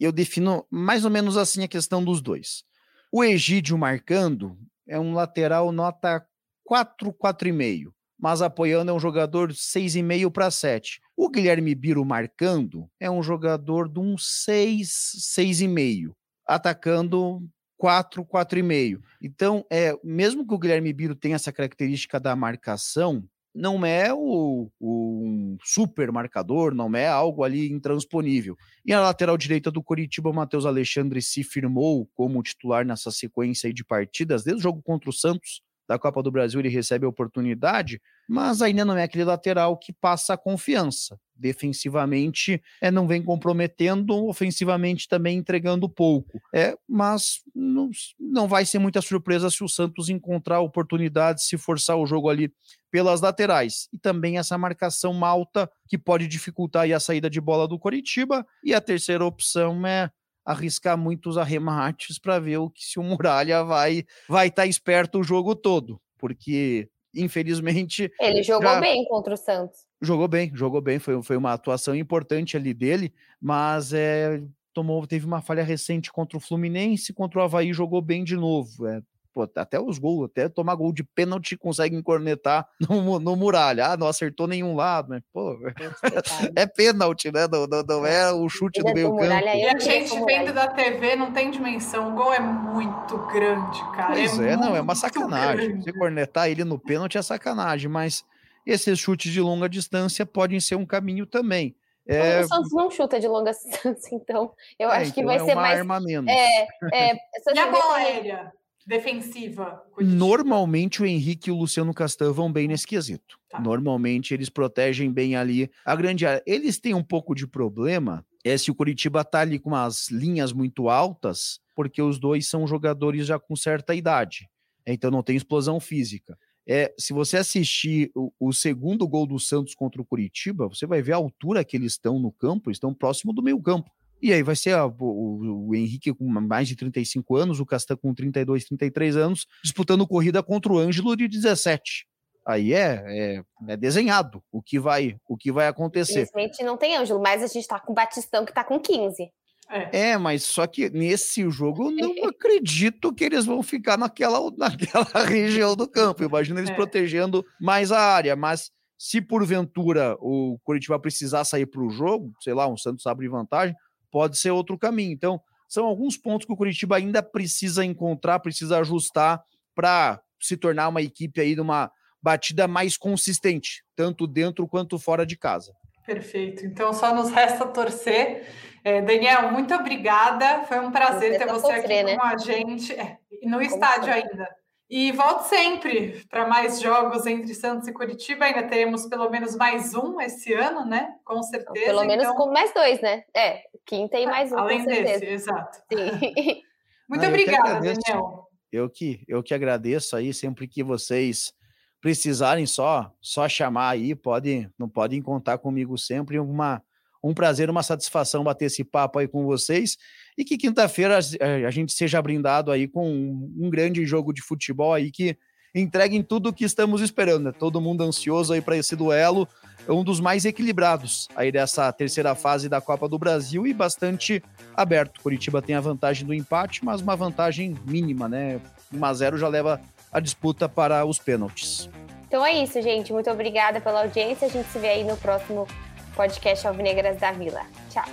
eu 0.00 0.10
defino 0.10 0.66
mais 0.70 1.04
ou 1.04 1.10
menos 1.10 1.36
assim 1.36 1.62
a 1.62 1.68
questão 1.68 2.02
dos 2.02 2.20
dois. 2.20 2.64
O 3.12 3.22
Egídio 3.22 3.78
marcando 3.78 4.58
é 4.88 4.98
um 4.98 5.14
lateral 5.14 5.70
nota 5.70 6.26
4, 6.64 7.12
4,5, 7.12 7.92
mas 8.18 8.42
apoiando 8.42 8.90
é 8.90 8.94
um 8.94 8.98
jogador 8.98 9.50
6,5 9.50 10.30
para 10.30 10.50
7. 10.50 11.00
O 11.16 11.28
Guilherme 11.28 11.74
Biro 11.74 12.04
marcando 12.04 12.88
é 12.98 13.10
um 13.10 13.22
jogador 13.22 13.88
de 13.88 14.00
um 14.00 14.16
6, 14.16 14.88
6,5, 15.36 16.12
atacando 16.46 17.46
4, 17.76 18.24
4,5. 18.24 19.00
Então, 19.20 19.66
é, 19.70 19.92
mesmo 20.02 20.46
que 20.46 20.54
o 20.54 20.58
Guilherme 20.58 20.92
Biro 20.92 21.14
tenha 21.14 21.36
essa 21.36 21.52
característica 21.52 22.18
da 22.18 22.34
marcação, 22.34 23.28
não 23.54 23.84
é 23.84 24.12
o, 24.12 24.70
o, 24.80 25.24
um 25.24 25.58
super 25.62 26.10
marcador, 26.10 26.74
não 26.74 26.94
é 26.96 27.06
algo 27.06 27.44
ali 27.44 27.70
intransponível. 27.70 28.56
E 28.84 28.92
a 28.92 29.00
lateral 29.00 29.36
direita 29.36 29.70
do 29.70 29.82
Coritiba, 29.82 30.32
Matheus 30.32 30.64
Alexandre 30.64 31.20
se 31.20 31.44
firmou 31.44 32.08
como 32.14 32.42
titular 32.42 32.84
nessa 32.84 33.10
sequência 33.10 33.72
de 33.72 33.84
partidas, 33.84 34.42
desde 34.42 34.60
o 34.60 34.62
jogo 34.62 34.82
contra 34.82 35.10
o 35.10 35.12
Santos, 35.12 35.62
da 35.86 35.98
Copa 35.98 36.22
do 36.22 36.30
Brasil, 36.30 36.60
ele 36.60 36.68
recebe 36.68 37.04
a 37.04 37.08
oportunidade, 37.08 38.00
mas 38.28 38.62
ainda 38.62 38.84
não 38.84 38.96
é 38.96 39.02
aquele 39.02 39.24
lateral 39.24 39.76
que 39.76 39.92
passa 39.92 40.34
a 40.34 40.36
confiança. 40.36 41.18
Defensivamente, 41.34 42.62
é, 42.80 42.90
não 42.90 43.06
vem 43.06 43.22
comprometendo, 43.22 44.26
ofensivamente 44.26 45.08
também 45.08 45.38
entregando 45.38 45.88
pouco. 45.88 46.40
É, 46.54 46.76
mas 46.88 47.42
não, 47.54 47.90
não 48.18 48.46
vai 48.46 48.64
ser 48.64 48.78
muita 48.78 49.02
surpresa 49.02 49.50
se 49.50 49.64
o 49.64 49.68
Santos 49.68 50.08
encontrar 50.08 50.60
oportunidade, 50.60 51.44
se 51.44 51.58
forçar 51.58 51.96
o 51.96 52.06
jogo 52.06 52.28
ali 52.28 52.52
pelas 52.92 53.20
laterais. 53.20 53.88
E 53.92 53.98
também 53.98 54.38
essa 54.38 54.56
marcação 54.56 55.12
malta 55.12 55.68
que 55.88 55.98
pode 55.98 56.28
dificultar 56.28 56.90
a 56.90 57.00
saída 57.00 57.28
de 57.28 57.40
bola 57.40 57.66
do 57.66 57.78
Coritiba. 57.78 58.46
E 58.62 58.72
a 58.72 58.80
terceira 58.80 59.24
opção 59.24 59.84
é 59.86 60.10
arriscar 60.44 60.98
muitos 60.98 61.38
arremates 61.38 62.18
para 62.18 62.38
ver 62.38 62.58
o 62.58 62.70
que 62.70 62.84
se 62.84 62.98
o 62.98 63.02
Muralha 63.02 63.64
vai 63.64 64.04
vai 64.28 64.48
estar 64.48 64.62
tá 64.62 64.66
esperto 64.66 65.20
o 65.20 65.24
jogo 65.24 65.54
todo, 65.54 66.00
porque 66.18 66.88
infelizmente 67.14 68.12
ele 68.20 68.42
jogou 68.42 68.70
já... 68.70 68.80
bem 68.80 69.04
contra 69.06 69.34
o 69.34 69.36
Santos. 69.36 69.86
Jogou 70.00 70.28
bem, 70.28 70.50
jogou 70.54 70.80
bem, 70.80 70.98
foi, 70.98 71.22
foi 71.22 71.36
uma 71.36 71.52
atuação 71.52 71.94
importante 71.94 72.56
ali 72.56 72.74
dele, 72.74 73.12
mas 73.40 73.92
é, 73.92 74.42
tomou 74.72 75.06
teve 75.06 75.26
uma 75.26 75.40
falha 75.40 75.62
recente 75.62 76.10
contra 76.10 76.36
o 76.36 76.40
Fluminense, 76.40 77.12
contra 77.12 77.40
o 77.40 77.42
Havaí 77.42 77.72
jogou 77.72 78.00
bem 78.00 78.24
de 78.24 78.36
novo. 78.36 78.86
É, 78.86 79.02
pô, 79.32 79.48
até 79.56 79.80
os 79.80 79.98
gols, 79.98 80.26
até 80.30 80.48
tomar 80.48 80.74
gol 80.74 80.92
de 80.92 81.02
pênalti 81.02 81.56
conseguem 81.56 82.02
cornetar 82.02 82.68
no, 82.88 83.18
no 83.18 83.36
muralha. 83.36 83.86
Ah, 83.86 83.96
não 83.96 84.06
acertou 84.06 84.46
nenhum 84.46 84.74
lado, 84.74 85.08
mas, 85.10 85.22
pô, 85.32 85.58
é 86.56 86.66
pênalti, 86.66 87.32
né? 87.32 87.46
Não, 87.50 87.66
não, 87.66 87.82
não 87.82 88.06
é 88.06 88.32
o 88.32 88.48
chute 88.48 88.82
do 88.82 88.92
meio 88.92 89.16
campo. 89.16 89.24
E 89.24 89.66
a 89.66 89.78
gente 89.78 90.24
vendo 90.24 90.52
da 90.52 90.68
TV 90.68 91.16
não 91.16 91.32
tem 91.32 91.50
dimensão. 91.50 92.12
O 92.12 92.14
gol 92.14 92.32
é 92.32 92.40
muito 92.40 93.18
grande, 93.28 93.80
cara. 93.96 94.12
Pois 94.12 94.38
é, 94.38 94.52
é 94.52 94.56
não, 94.56 94.76
é 94.76 94.80
uma 94.80 94.94
sacanagem. 94.94 95.68
Grande. 95.68 95.84
Você 95.84 95.92
cornetar 95.92 96.48
ele 96.48 96.64
no 96.64 96.78
pênalti 96.78 97.18
é 97.18 97.22
sacanagem, 97.22 97.90
mas 97.90 98.24
esses 98.66 98.98
chutes 98.98 99.32
de 99.32 99.40
longa 99.40 99.68
distância 99.68 100.24
podem 100.24 100.60
ser 100.60 100.76
um 100.76 100.86
caminho 100.86 101.26
também. 101.26 101.74
É... 102.06 102.40
O 102.40 102.48
Santos 102.48 102.72
não 102.72 102.90
chuta 102.90 103.20
de 103.20 103.28
longa 103.28 103.52
distância, 103.54 104.14
então 104.14 104.52
eu 104.78 104.90
é, 104.90 104.96
acho 104.98 105.12
que 105.12 105.20
então 105.20 105.34
vai 105.34 105.42
é 105.42 105.44
ser 105.44 105.54
mais. 105.54 105.78
Arma 105.78 106.00
menos. 106.00 106.30
É, 106.30 106.66
é, 106.92 107.14
e 107.54 107.58
a 107.58 107.70
bola 107.70 107.96
aérea? 107.96 108.52
Defensiva? 108.86 109.82
Normalmente 109.98 111.02
o 111.02 111.06
Henrique 111.06 111.50
e 111.50 111.52
o 111.52 111.56
Luciano 111.56 111.94
Castan 111.94 112.32
vão 112.32 112.52
bem 112.52 112.68
nesse 112.68 112.86
quesito. 112.86 113.38
Tá. 113.48 113.60
Normalmente 113.60 114.34
eles 114.34 114.48
protegem 114.48 115.12
bem 115.12 115.36
ali 115.36 115.70
a 115.84 115.94
grande 115.94 116.26
área. 116.26 116.42
Eles 116.46 116.78
têm 116.78 116.94
um 116.94 117.02
pouco 117.02 117.34
de 117.34 117.46
problema 117.46 118.24
é 118.44 118.56
se 118.56 118.70
o 118.70 118.74
Curitiba 118.74 119.24
tá 119.24 119.40
ali 119.40 119.58
com 119.58 119.70
umas 119.70 120.10
linhas 120.10 120.52
muito 120.52 120.88
altas, 120.88 121.60
porque 121.76 122.02
os 122.02 122.18
dois 122.18 122.48
são 122.48 122.66
jogadores 122.66 123.26
já 123.26 123.38
com 123.38 123.54
certa 123.54 123.94
idade. 123.94 124.48
Então 124.86 125.10
não 125.10 125.22
tem 125.22 125.36
explosão 125.36 125.78
física. 125.78 126.36
É, 126.66 126.92
se 126.98 127.12
você 127.12 127.36
assistir 127.36 128.10
o, 128.14 128.32
o, 128.38 128.52
segundo 128.52 129.06
gol 129.06 129.26
do 129.26 129.38
Santos 129.38 129.74
contra 129.74 130.00
o 130.00 130.04
Curitiba, 130.04 130.68
você 130.68 130.86
vai 130.86 131.02
ver 131.02 131.12
a 131.12 131.16
altura 131.16 131.64
que 131.64 131.76
eles 131.76 131.92
estão 131.92 132.20
no 132.20 132.30
campo, 132.30 132.70
eles 132.70 132.76
estão 132.76 132.94
próximo 132.94 133.32
do 133.32 133.42
meio 133.42 133.60
campo. 133.60 133.90
E 134.22 134.32
aí 134.32 134.42
vai 134.42 134.54
ser 134.54 134.74
a, 134.74 134.86
o, 134.86 135.66
o, 135.68 135.74
Henrique 135.74 136.14
com 136.14 136.24
mais 136.24 136.68
de 136.68 136.76
35 136.76 137.36
anos, 137.36 137.58
o 137.58 137.66
Castan 137.66 137.96
com 137.96 138.14
32, 138.14 138.64
33 138.66 139.16
anos, 139.16 139.46
disputando 139.64 140.06
corrida 140.06 140.40
contra 140.42 140.72
o 140.72 140.78
Ângelo 140.78 141.16
de 141.16 141.26
17. 141.26 142.06
Aí 142.46 142.72
é, 142.72 143.02
é, 143.06 143.42
é, 143.68 143.76
desenhado 143.76 144.42
o 144.50 144.62
que 144.62 144.78
vai 144.78 145.16
o 145.28 145.36
que 145.36 145.50
vai 145.50 145.66
acontecer. 145.66 146.22
Infelizmente 146.22 146.62
não 146.62 146.76
tem 146.76 146.96
Ângelo, 146.96 147.20
mas 147.20 147.42
a 147.42 147.46
gente 147.46 147.66
tá 147.66 147.80
com 147.80 147.92
o 147.92 147.94
Batistão 147.94 148.44
que 148.44 148.52
tá 148.52 148.64
com 148.64 148.78
15. 148.78 149.30
É. 149.70 150.10
é, 150.10 150.18
mas 150.18 150.44
só 150.44 150.66
que 150.66 150.90
nesse 150.90 151.48
jogo 151.50 151.90
eu 151.90 151.90
não 151.90 152.28
acredito 152.28 153.12
que 153.12 153.24
eles 153.24 153.44
vão 153.44 153.62
ficar 153.62 153.96
naquela, 153.96 154.38
naquela 154.56 155.24
região 155.24 155.74
do 155.74 155.88
campo. 155.88 156.22
Imagina 156.22 156.60
eles 156.60 156.70
é. 156.70 156.74
protegendo 156.74 157.44
mais 157.60 157.90
a 157.90 157.98
área, 157.98 158.36
mas 158.36 158.70
se 158.98 159.20
porventura 159.20 160.16
o 160.20 160.58
Curitiba 160.62 160.98
precisar 160.98 161.44
sair 161.44 161.66
para 161.66 161.82
o 161.82 161.90
jogo, 161.90 162.32
sei 162.40 162.54
lá, 162.54 162.68
um 162.68 162.76
Santos 162.76 163.06
abre 163.06 163.28
vantagem, 163.28 163.74
pode 164.12 164.38
ser 164.38 164.50
outro 164.50 164.78
caminho. 164.78 165.12
Então, 165.12 165.40
são 165.66 165.86
alguns 165.86 166.18
pontos 166.18 166.46
que 166.46 166.52
o 166.52 166.56
Curitiba 166.56 166.96
ainda 166.96 167.22
precisa 167.22 167.82
encontrar, 167.82 168.38
precisa 168.40 168.78
ajustar 168.78 169.42
para 169.74 170.20
se 170.38 170.56
tornar 170.56 170.88
uma 170.88 171.00
equipe 171.00 171.40
aí 171.40 171.54
de 171.54 171.60
uma 171.62 171.90
batida 172.22 172.68
mais 172.68 172.96
consistente, 172.96 173.82
tanto 173.96 174.26
dentro 174.26 174.68
quanto 174.68 174.98
fora 174.98 175.24
de 175.24 175.36
casa. 175.36 175.72
Perfeito. 176.06 176.66
Então 176.66 176.92
só 176.92 177.14
nos 177.14 177.30
resta 177.30 177.66
torcer. 177.66 178.46
É, 178.84 179.00
Daniel, 179.00 179.50
muito 179.50 179.72
obrigada. 179.74 180.64
Foi 180.64 180.78
um 180.78 180.90
prazer 180.90 181.38
ter 181.38 181.46
você 181.46 181.72
aqui 181.72 182.02
né? 182.02 182.16
com 182.16 182.22
a 182.22 182.36
gente 182.36 182.92
é, 182.92 183.18
no 183.44 183.62
estádio 183.62 184.12
ainda. 184.12 184.61
E 184.92 185.10
volte 185.10 185.48
sempre 185.48 186.22
para 186.28 186.46
mais 186.46 186.78
jogos 186.78 187.24
entre 187.24 187.54
Santos 187.54 187.88
e 187.88 187.94
Curitiba. 187.94 188.44
Ainda 188.44 188.64
teremos 188.64 189.06
pelo 189.06 189.30
menos 189.30 189.56
mais 189.56 189.94
um 189.94 190.20
esse 190.20 190.52
ano, 190.52 190.84
né? 190.84 191.14
Com 191.24 191.42
certeza. 191.42 191.86
Pelo 191.86 192.04
menos 192.04 192.24
então... 192.24 192.36
com 192.36 192.52
mais 192.52 192.74
dois, 192.74 193.00
né? 193.00 193.24
É, 193.34 193.62
quinta 193.86 194.18
e 194.18 194.26
mais 194.26 194.52
um. 194.52 194.58
Além 194.58 194.84
desse, 194.84 195.24
exato. 195.24 195.78
Sim. 195.90 196.62
Muito 197.08 197.26
obrigada, 197.26 197.80
Daniel. 197.80 198.46
Eu 198.70 198.90
que, 198.90 199.24
eu 199.26 199.42
que 199.42 199.54
agradeço 199.54 200.14
aí, 200.14 200.34
sempre 200.34 200.68
que 200.68 200.82
vocês 200.82 201.54
precisarem 201.98 202.66
só 202.66 203.10
só 203.18 203.48
chamar 203.48 203.88
aí, 203.88 204.14
pode, 204.14 204.68
não 204.78 204.90
podem 204.90 205.22
contar 205.22 205.56
comigo 205.56 205.96
sempre. 205.96 206.38
Uma, 206.38 206.82
um 207.22 207.32
prazer, 207.32 207.70
uma 207.70 207.82
satisfação 207.82 208.42
bater 208.42 208.66
esse 208.66 208.82
papo 208.82 209.18
aí 209.18 209.28
com 209.28 209.44
vocês 209.44 209.96
e 210.36 210.44
que 210.44 210.56
quinta-feira 210.56 211.18
a, 211.18 211.66
a, 211.66 211.70
gente 211.70 211.92
seja 211.92 212.20
brindado 212.20 212.70
aí 212.70 212.88
com 212.88 213.08
um, 213.08 213.52
um, 213.60 213.70
grande 213.70 214.04
jogo 214.04 214.32
de 214.32 214.42
futebol 214.42 214.92
aí 214.92 215.10
que 215.10 215.36
entreguem 215.74 216.22
tudo 216.22 216.48
o 216.48 216.52
que 216.52 216.64
estamos 216.64 217.00
esperando. 217.00 217.44
Né? 217.44 217.52
Todo 217.52 217.80
mundo 217.80 218.02
ansioso 218.02 218.52
aí 218.52 218.60
para 218.60 218.76
esse 218.76 218.96
duelo, 218.96 219.48
é 219.86 219.92
um 219.92 220.04
dos 220.04 220.20
mais 220.20 220.44
equilibrados 220.44 221.28
aí 221.34 221.50
dessa 221.50 221.92
terceira 221.92 222.34
fase 222.34 222.68
da 222.68 222.80
Copa 222.80 223.08
do 223.08 223.18
Brasil 223.18 223.66
e 223.66 223.72
bastante 223.72 224.42
aberto. 224.76 225.20
Curitiba 225.20 225.62
tem 225.62 225.74
a 225.74 225.80
vantagem 225.80 226.26
do 226.26 226.34
empate, 226.34 226.84
mas 226.84 227.00
uma 227.00 227.16
vantagem 227.16 227.76
mínima, 227.86 228.28
né? 228.28 228.60
1 228.92 229.04
a 229.04 229.14
0 229.14 229.38
já 229.38 229.48
leva 229.48 229.80
a 230.12 230.20
disputa 230.20 230.68
para 230.68 231.04
os 231.04 231.18
pênaltis. 231.18 231.88
Então 232.28 232.44
é 232.44 232.62
isso, 232.62 232.80
gente. 232.80 233.12
Muito 233.12 233.30
obrigada 233.30 233.80
pela 233.80 234.02
audiência. 234.02 234.46
A 234.46 234.50
gente 234.50 234.68
se 234.68 234.78
vê 234.78 234.88
aí 234.88 235.04
no 235.04 235.16
próximo 235.16 235.66
podcast 236.14 236.66
Alvinegras 236.66 237.18
da 237.18 237.32
Vila. 237.32 237.66
Tchau. 237.90 238.04